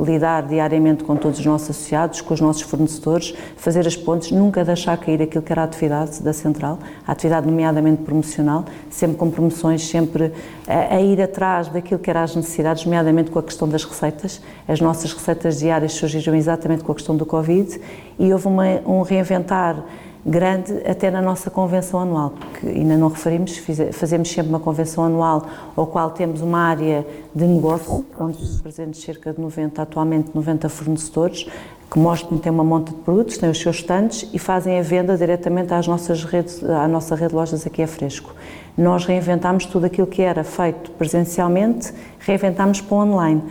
lidar 0.05 0.47
diariamente 0.47 1.03
com 1.03 1.17
todos 1.17 1.41
os 1.41 1.45
nossos 1.45 1.71
associados, 1.71 2.21
com 2.21 2.33
os 2.33 2.41
nossos 2.41 2.63
fornecedores, 2.63 3.35
fazer 3.57 3.87
as 3.87 3.97
pontes, 3.97 4.31
nunca 4.31 4.65
deixar 4.65 4.97
cair 4.97 5.21
aquilo 5.21 5.43
que 5.43 5.53
era 5.53 5.63
a 5.63 5.65
atividade 5.65 6.23
da 6.23 6.33
central, 6.33 6.79
a 7.07 7.13
atividade 7.13 7.47
nomeadamente 7.47 8.03
promocional, 8.03 8.65
sempre 8.89 9.17
com 9.17 9.29
promoções, 9.31 9.87
sempre 9.89 10.33
a, 10.69 10.95
a 10.95 11.01
ir 11.01 11.21
atrás 11.21 11.69
daquilo 11.69 11.99
que 11.99 12.09
eram 12.09 12.23
as 12.23 12.37
necessidades, 12.37 12.85
nomeadamente 12.85 13.31
com 13.31 13.39
a 13.41 13.43
questão 13.43 13.69
das 13.69 13.85
receitas. 13.85 14.41
As 14.69 14.81
nossas 14.81 15.13
receitas 15.13 15.59
diárias 15.59 15.93
surgiram 15.93 16.37
exatamente 16.37 16.85
com 16.85 16.93
a 16.93 16.95
questão 16.95 17.17
do 17.17 17.27
Covid 17.27 17.81
e 18.19 18.33
houve 18.33 18.47
uma, 18.47 18.67
um 18.87 19.03
reinventar 19.03 19.85
grande 20.25 20.73
até 20.87 21.11
na 21.11 21.21
nossa 21.21 21.51
convenção 21.51 22.01
anual, 22.01 22.31
porque 22.31 22.67
ainda 22.67 22.97
não 22.97 23.09
referimos, 23.09 23.61
fazemos 23.93 24.31
sempre 24.31 24.51
uma 24.51 24.61
convenção 24.61 25.05
anual 25.05 25.47
ao 25.75 25.87
qual 25.87 26.11
temos 26.11 26.41
uma 26.41 26.61
área 26.61 27.05
de 27.35 27.45
negócio, 27.45 28.05
onde 28.19 28.43
estão 28.43 28.61
presentes 28.61 29.03
cerca 29.03 29.33
de 29.33 29.41
90, 29.41 29.83
atualmente 29.83 30.31
90 30.33 30.69
fornecedores, 30.69 31.47
que 31.91 31.99
mostram 31.99 32.39
que 32.39 32.45
têm 32.45 32.53
uma 32.53 32.65
monta 32.65 32.93
de 32.93 32.99
produtos, 32.99 33.37
têm 33.37 33.51
os 33.51 33.61
seus 33.61 33.77
estantes 33.77 34.27
e 34.33 34.39
fazem 34.39 34.79
a 34.79 34.83
venda 34.83 35.17
diretamente 35.17 35.75
às 35.75 35.87
nossas 35.87 36.25
redes, 36.25 36.63
à 36.65 36.89
nossa 36.89 37.15
rede 37.15 37.31
de 37.31 37.35
lojas 37.35 37.67
aqui 37.67 37.83
é 37.83 37.87
Fresco. 37.87 38.35
Nós 38.79 39.05
reinventámos 39.05 39.67
tudo 39.67 39.85
aquilo 39.85 40.07
que 40.07 40.23
era 40.23 40.43
feito 40.43 40.91
presencialmente, 40.93 41.93
reinventámos 42.21 42.81
para 42.81 42.95
o 42.95 43.01
online, 43.01 43.43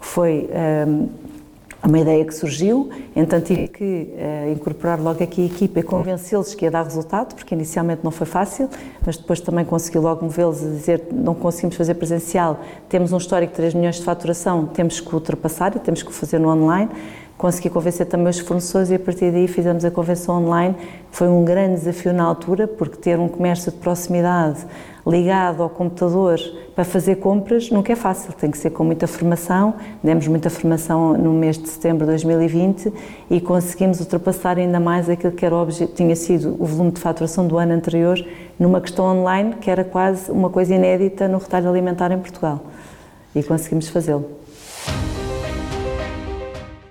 que 0.00 0.06
foi 0.06 0.48
um, 0.88 1.08
uma 1.88 1.98
ideia 1.98 2.24
que 2.24 2.34
surgiu, 2.34 2.90
então 3.16 3.40
tive 3.40 3.68
que 3.68 3.84
uh, 3.84 4.52
incorporar 4.52 5.00
logo 5.00 5.22
aqui 5.22 5.42
a 5.42 5.46
equipa 5.46 5.80
e 5.80 5.82
convencê-los 5.82 6.54
que 6.54 6.66
ia 6.66 6.70
dar 6.70 6.82
resultado, 6.82 7.34
porque 7.34 7.54
inicialmente 7.54 8.02
não 8.04 8.10
foi 8.10 8.26
fácil, 8.26 8.68
mas 9.04 9.16
depois 9.16 9.40
também 9.40 9.64
consegui 9.64 9.98
logo 9.98 10.24
movê-los 10.24 10.62
a 10.62 10.68
dizer 10.68 11.04
não 11.10 11.34
conseguimos 11.34 11.76
fazer 11.76 11.94
presencial, 11.94 12.60
temos 12.88 13.12
um 13.12 13.16
histórico 13.16 13.52
de 13.52 13.56
3 13.56 13.74
milhões 13.74 13.96
de 13.96 14.04
faturação, 14.04 14.66
temos 14.66 15.00
que 15.00 15.14
ultrapassar 15.14 15.74
e 15.74 15.78
temos 15.78 16.02
que 16.02 16.12
fazer 16.12 16.38
no 16.38 16.50
online. 16.50 16.90
Consegui 17.40 17.70
convencer 17.70 18.04
também 18.04 18.28
os 18.28 18.38
fornecedores 18.38 18.90
e 18.90 18.96
a 18.96 18.98
partir 18.98 19.30
daí 19.30 19.48
fizemos 19.48 19.82
a 19.82 19.90
convenção 19.90 20.44
online. 20.44 20.76
Foi 21.10 21.26
um 21.26 21.42
grande 21.42 21.76
desafio 21.76 22.12
na 22.12 22.22
altura, 22.22 22.68
porque 22.68 22.98
ter 22.98 23.18
um 23.18 23.28
comércio 23.28 23.72
de 23.72 23.78
proximidade 23.78 24.58
ligado 25.06 25.62
ao 25.62 25.70
computador 25.70 26.38
para 26.74 26.84
fazer 26.84 27.16
compras 27.16 27.70
nunca 27.70 27.94
é 27.94 27.96
fácil, 27.96 28.34
tem 28.34 28.50
que 28.50 28.58
ser 28.58 28.68
com 28.68 28.84
muita 28.84 29.06
formação. 29.06 29.72
Demos 30.04 30.28
muita 30.28 30.50
formação 30.50 31.14
no 31.14 31.32
mês 31.32 31.56
de 31.56 31.66
setembro 31.66 32.00
de 32.00 32.10
2020 32.12 32.92
e 33.30 33.40
conseguimos 33.40 34.00
ultrapassar 34.00 34.58
ainda 34.58 34.78
mais 34.78 35.08
aquilo 35.08 35.32
que 35.32 35.46
era 35.46 35.56
tinha 35.94 36.16
sido 36.16 36.58
o 36.58 36.66
volume 36.66 36.90
de 36.90 37.00
faturação 37.00 37.48
do 37.48 37.56
ano 37.56 37.72
anterior 37.72 38.22
numa 38.58 38.82
questão 38.82 39.06
online 39.06 39.54
que 39.62 39.70
era 39.70 39.82
quase 39.82 40.30
uma 40.30 40.50
coisa 40.50 40.74
inédita 40.74 41.26
no 41.26 41.38
retalho 41.38 41.70
alimentar 41.70 42.12
em 42.12 42.18
Portugal. 42.18 42.60
E 43.34 43.42
conseguimos 43.42 43.88
fazê-lo. 43.88 44.39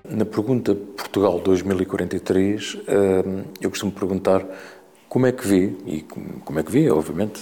Na 0.09 0.25
pergunta 0.25 0.73
Portugal 0.73 1.39
2043, 1.39 2.75
hum, 2.75 3.43
eu 3.61 3.69
costumo 3.69 3.91
perguntar 3.91 4.45
como 5.07 5.25
é 5.25 5.31
que 5.31 5.47
vê, 5.47 5.73
e 5.85 6.05
como 6.45 6.59
é 6.59 6.63
que 6.63 6.71
vê, 6.71 6.89
obviamente, 6.89 7.41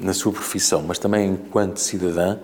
na 0.00 0.12
sua 0.12 0.32
profissão, 0.32 0.82
mas 0.82 0.98
também 0.98 1.30
enquanto 1.30 1.78
cidadã, 1.78 2.38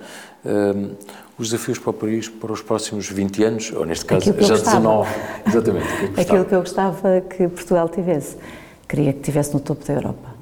um, 0.44 0.94
os 1.38 1.50
desafios 1.50 1.78
para 1.78 1.90
o 1.90 1.92
país 1.92 2.28
para 2.28 2.52
os 2.52 2.62
próximos 2.62 3.08
20 3.08 3.44
anos, 3.44 3.72
ou 3.72 3.84
neste 3.84 4.06
caso 4.06 4.24
já 4.24 4.54
19. 4.54 5.10
Exatamente. 5.46 5.86
Que 6.14 6.20
Aquilo 6.22 6.44
que 6.46 6.54
eu 6.54 6.60
gostava 6.60 7.20
que 7.20 7.48
Portugal 7.48 7.88
tivesse. 7.88 8.36
Queria 8.88 9.12
que 9.12 9.20
tivesse 9.20 9.52
no 9.52 9.60
topo 9.60 9.84
da 9.84 9.94
Europa. 9.94 10.35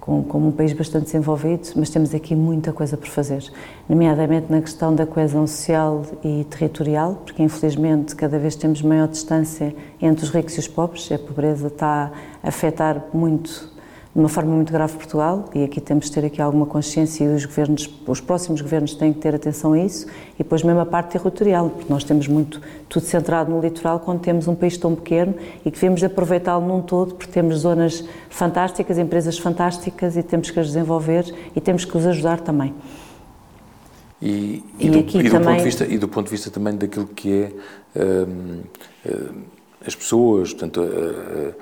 Com, 0.00 0.22
como 0.22 0.48
um 0.48 0.50
país 0.50 0.72
bastante 0.72 1.04
desenvolvido, 1.04 1.68
mas 1.76 1.90
temos 1.90 2.14
aqui 2.14 2.34
muita 2.34 2.72
coisa 2.72 2.96
por 2.96 3.06
fazer, 3.06 3.44
nomeadamente 3.86 4.50
na 4.50 4.62
questão 4.62 4.94
da 4.94 5.04
coesão 5.04 5.46
social 5.46 6.06
e 6.24 6.44
territorial, 6.44 7.20
porque 7.22 7.42
infelizmente 7.42 8.16
cada 8.16 8.38
vez 8.38 8.56
temos 8.56 8.80
maior 8.80 9.08
distância 9.08 9.74
entre 10.00 10.24
os 10.24 10.30
ricos 10.30 10.54
e 10.56 10.60
os 10.60 10.66
pobres, 10.66 11.12
a 11.12 11.18
pobreza 11.18 11.66
está 11.66 12.10
a 12.42 12.48
afetar 12.48 13.04
muito 13.12 13.70
de 14.12 14.18
uma 14.18 14.28
forma 14.28 14.52
muito 14.52 14.72
grave 14.72 14.94
Portugal 14.94 15.44
e 15.54 15.62
aqui 15.62 15.80
temos 15.80 16.06
de 16.06 16.12
ter 16.12 16.24
aqui 16.24 16.42
alguma 16.42 16.66
consciência 16.66 17.24
e 17.24 17.28
os 17.28 17.44
governos, 17.44 17.88
os 18.06 18.20
próximos 18.20 18.60
governos 18.60 18.94
têm 18.94 19.12
que 19.12 19.20
ter 19.20 19.36
atenção 19.36 19.72
a 19.72 19.78
isso 19.78 20.06
e 20.34 20.38
depois 20.38 20.64
mesmo 20.64 20.80
a 20.80 20.86
parte 20.86 21.12
territorial, 21.12 21.70
porque 21.70 21.92
nós 21.92 22.02
temos 22.02 22.26
muito 22.26 22.60
tudo 22.88 23.06
centrado 23.06 23.52
no 23.52 23.60
litoral 23.60 24.00
quando 24.00 24.20
temos 24.20 24.48
um 24.48 24.54
país 24.56 24.76
tão 24.76 24.96
pequeno 24.96 25.34
e 25.64 25.70
que 25.70 25.78
devemos 25.78 26.02
aproveitá-lo 26.02 26.66
num 26.66 26.82
todo 26.82 27.14
porque 27.14 27.30
temos 27.30 27.58
zonas 27.58 28.04
fantásticas, 28.28 28.98
empresas 28.98 29.38
fantásticas 29.38 30.16
e 30.16 30.24
temos 30.24 30.50
que 30.50 30.58
as 30.58 30.66
desenvolver 30.66 31.32
e 31.54 31.60
temos 31.60 31.84
que 31.84 31.96
os 31.96 32.04
ajudar 32.04 32.40
também. 32.40 32.74
E, 34.20 34.64
e, 34.78 34.86
e 34.86 34.90
do, 34.90 34.98
aqui 34.98 35.18
e 35.18 35.22
do 35.22 35.30
também... 35.30 35.48
ponto 35.48 35.58
de 35.58 35.64
vista 35.64 35.86
e 35.86 35.98
do 35.98 36.08
ponto 36.08 36.24
de 36.26 36.30
vista 36.32 36.50
também 36.50 36.76
daquilo 36.76 37.06
que 37.06 37.32
é 37.32 37.52
hum, 37.96 38.60
hum, 39.06 39.42
as 39.86 39.94
pessoas, 39.94 40.52
portanto, 40.52 40.80
uh, 40.82 41.54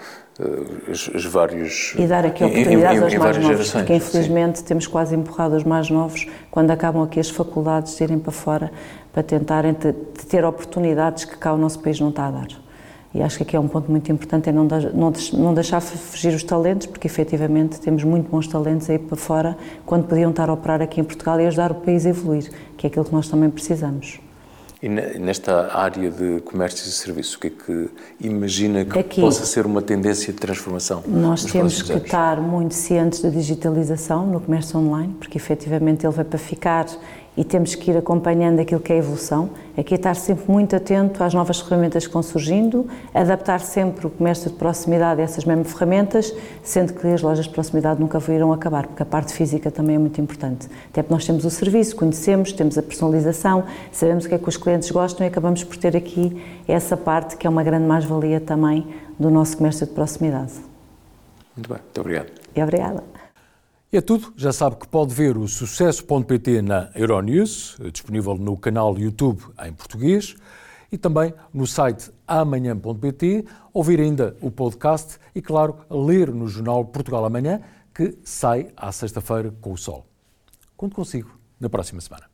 os, 0.88 1.08
os, 1.08 1.24
vários. 1.24 1.94
E 1.98 2.06
dar 2.06 2.24
aqui 2.24 2.44
oportunidades 2.44 3.02
aos 3.02 3.14
mais 3.14 3.38
novos, 3.38 3.70
porque 3.72 3.94
infelizmente 3.94 4.58
sim. 4.60 4.64
temos 4.64 4.86
quase 4.86 5.16
empurrado 5.16 5.56
os 5.56 5.64
mais 5.64 5.90
novos, 5.90 6.26
quando 6.50 6.70
acabam 6.70 7.02
aqui 7.02 7.18
as 7.18 7.28
faculdades, 7.28 7.96
de 7.96 8.04
irem 8.04 8.18
para 8.18 8.32
fora 8.32 8.70
para 9.12 9.22
tentarem 9.22 9.72
de 9.72 9.92
ter 10.26 10.44
oportunidades 10.44 11.24
que 11.24 11.36
cá 11.36 11.52
o 11.52 11.58
nosso 11.58 11.80
país 11.80 11.98
não 11.98 12.10
está 12.10 12.26
a 12.26 12.30
dar. 12.30 12.46
E 13.12 13.20
acho 13.20 13.38
que 13.38 13.42
aqui 13.42 13.56
é 13.56 13.60
um 13.60 13.66
ponto 13.66 13.90
muito 13.90 14.12
importante, 14.12 14.48
é 14.48 14.52
não, 14.52 14.68
não, 14.94 15.12
não 15.32 15.54
deixar 15.54 15.80
fugir 15.80 16.32
os 16.32 16.44
talentos, 16.44 16.86
porque 16.86 17.08
efetivamente 17.08 17.80
temos 17.80 18.04
muito 18.04 18.30
bons 18.30 18.46
talentos 18.46 18.88
aí 18.88 18.98
para 18.98 19.16
fora, 19.16 19.56
quando 19.84 20.06
podiam 20.06 20.30
estar 20.30 20.48
a 20.48 20.52
operar 20.52 20.82
aqui 20.82 21.00
em 21.00 21.04
Portugal 21.04 21.40
e 21.40 21.46
ajudar 21.46 21.72
o 21.72 21.76
país 21.76 22.06
a 22.06 22.10
evoluir, 22.10 22.48
que 22.76 22.86
é 22.86 22.88
aquilo 22.88 23.04
que 23.04 23.12
nós 23.12 23.28
também 23.28 23.50
precisamos. 23.50 24.20
E 24.80 24.88
nesta 24.88 25.76
área 25.76 26.08
de 26.08 26.40
comércio 26.42 26.88
e 26.88 26.92
serviços, 26.92 27.34
o 27.34 27.40
que 27.40 27.46
é 27.48 27.50
que 27.50 27.90
imagina 28.20 28.84
que 28.84 28.96
Aqui, 28.96 29.20
possa 29.20 29.44
ser 29.44 29.66
uma 29.66 29.82
tendência 29.82 30.32
de 30.32 30.38
transformação? 30.38 31.02
Nós 31.04 31.44
temos 31.44 31.82
que 31.82 31.90
anos? 31.90 32.04
estar 32.04 32.40
muito 32.40 32.74
cientes 32.74 33.20
da 33.20 33.28
digitalização 33.28 34.24
no 34.24 34.40
comércio 34.40 34.78
online, 34.78 35.14
porque 35.18 35.36
efetivamente 35.36 36.06
ele 36.06 36.14
vai 36.14 36.24
para 36.24 36.38
ficar 36.38 36.86
e 37.38 37.44
temos 37.44 37.76
que 37.76 37.92
ir 37.92 37.96
acompanhando 37.96 38.58
aquilo 38.58 38.80
que 38.80 38.92
é 38.92 38.96
a 38.96 38.98
evolução. 38.98 39.50
Aqui 39.76 39.94
estar 39.94 40.16
sempre 40.16 40.50
muito 40.50 40.74
atento 40.74 41.22
às 41.22 41.32
novas 41.32 41.60
ferramentas 41.60 42.04
que 42.04 42.12
vão 42.12 42.20
surgindo, 42.20 42.88
adaptar 43.14 43.60
sempre 43.60 44.08
o 44.08 44.10
comércio 44.10 44.50
de 44.50 44.56
proximidade 44.56 45.20
a 45.20 45.24
essas 45.24 45.44
mesmas 45.44 45.72
ferramentas, 45.72 46.34
sendo 46.64 46.94
que 46.94 47.06
as 47.06 47.22
lojas 47.22 47.44
de 47.44 47.52
proximidade 47.52 48.00
nunca 48.00 48.18
virão 48.18 48.52
acabar, 48.52 48.88
porque 48.88 49.04
a 49.04 49.06
parte 49.06 49.32
física 49.32 49.70
também 49.70 49.94
é 49.94 49.98
muito 50.00 50.20
importante. 50.20 50.66
Até 50.90 51.00
porque 51.00 51.14
nós 51.14 51.24
temos 51.24 51.44
o 51.44 51.50
serviço, 51.50 51.94
conhecemos, 51.94 52.52
temos 52.52 52.76
a 52.76 52.82
personalização, 52.82 53.62
sabemos 53.92 54.24
o 54.24 54.28
que 54.28 54.34
é 54.34 54.38
que 54.38 54.48
os 54.48 54.56
clientes 54.56 54.90
gostam 54.90 55.24
e 55.24 55.28
acabamos 55.28 55.62
por 55.62 55.76
ter 55.76 55.96
aqui 55.96 56.42
essa 56.66 56.96
parte 56.96 57.36
que 57.36 57.46
é 57.46 57.50
uma 57.50 57.62
grande 57.62 57.86
mais-valia 57.86 58.40
também 58.40 58.84
do 59.16 59.30
nosso 59.30 59.56
comércio 59.58 59.86
de 59.86 59.92
proximidade. 59.92 60.54
Muito 61.56 61.68
bem, 61.68 61.78
muito 61.78 62.00
obrigado. 62.00 62.32
E 62.56 62.60
obrigada. 62.60 63.27
É 63.90 64.02
tudo. 64.02 64.34
Já 64.36 64.52
sabe 64.52 64.76
que 64.76 64.86
pode 64.86 65.14
ver 65.14 65.38
o 65.38 65.48
sucesso.pt 65.48 66.60
na 66.60 66.90
Euronews, 66.94 67.78
disponível 67.90 68.34
no 68.34 68.54
canal 68.54 68.98
YouTube 68.98 69.42
em 69.64 69.72
português 69.72 70.36
e 70.92 70.98
também 70.98 71.32
no 71.54 71.66
site 71.66 72.10
amanhã.pt, 72.26 73.46
ouvir 73.72 73.98
ainda 74.00 74.36
o 74.42 74.50
podcast 74.50 75.18
e, 75.34 75.40
claro, 75.40 75.78
ler 75.90 76.32
no 76.34 76.46
jornal 76.48 76.84
Portugal 76.84 77.24
Amanhã, 77.24 77.62
que 77.94 78.18
sai 78.22 78.68
à 78.76 78.92
sexta-feira 78.92 79.54
com 79.58 79.72
o 79.72 79.78
sol. 79.78 80.06
Conto 80.76 80.94
consigo 80.94 81.30
na 81.58 81.70
próxima 81.70 82.02
semana. 82.02 82.28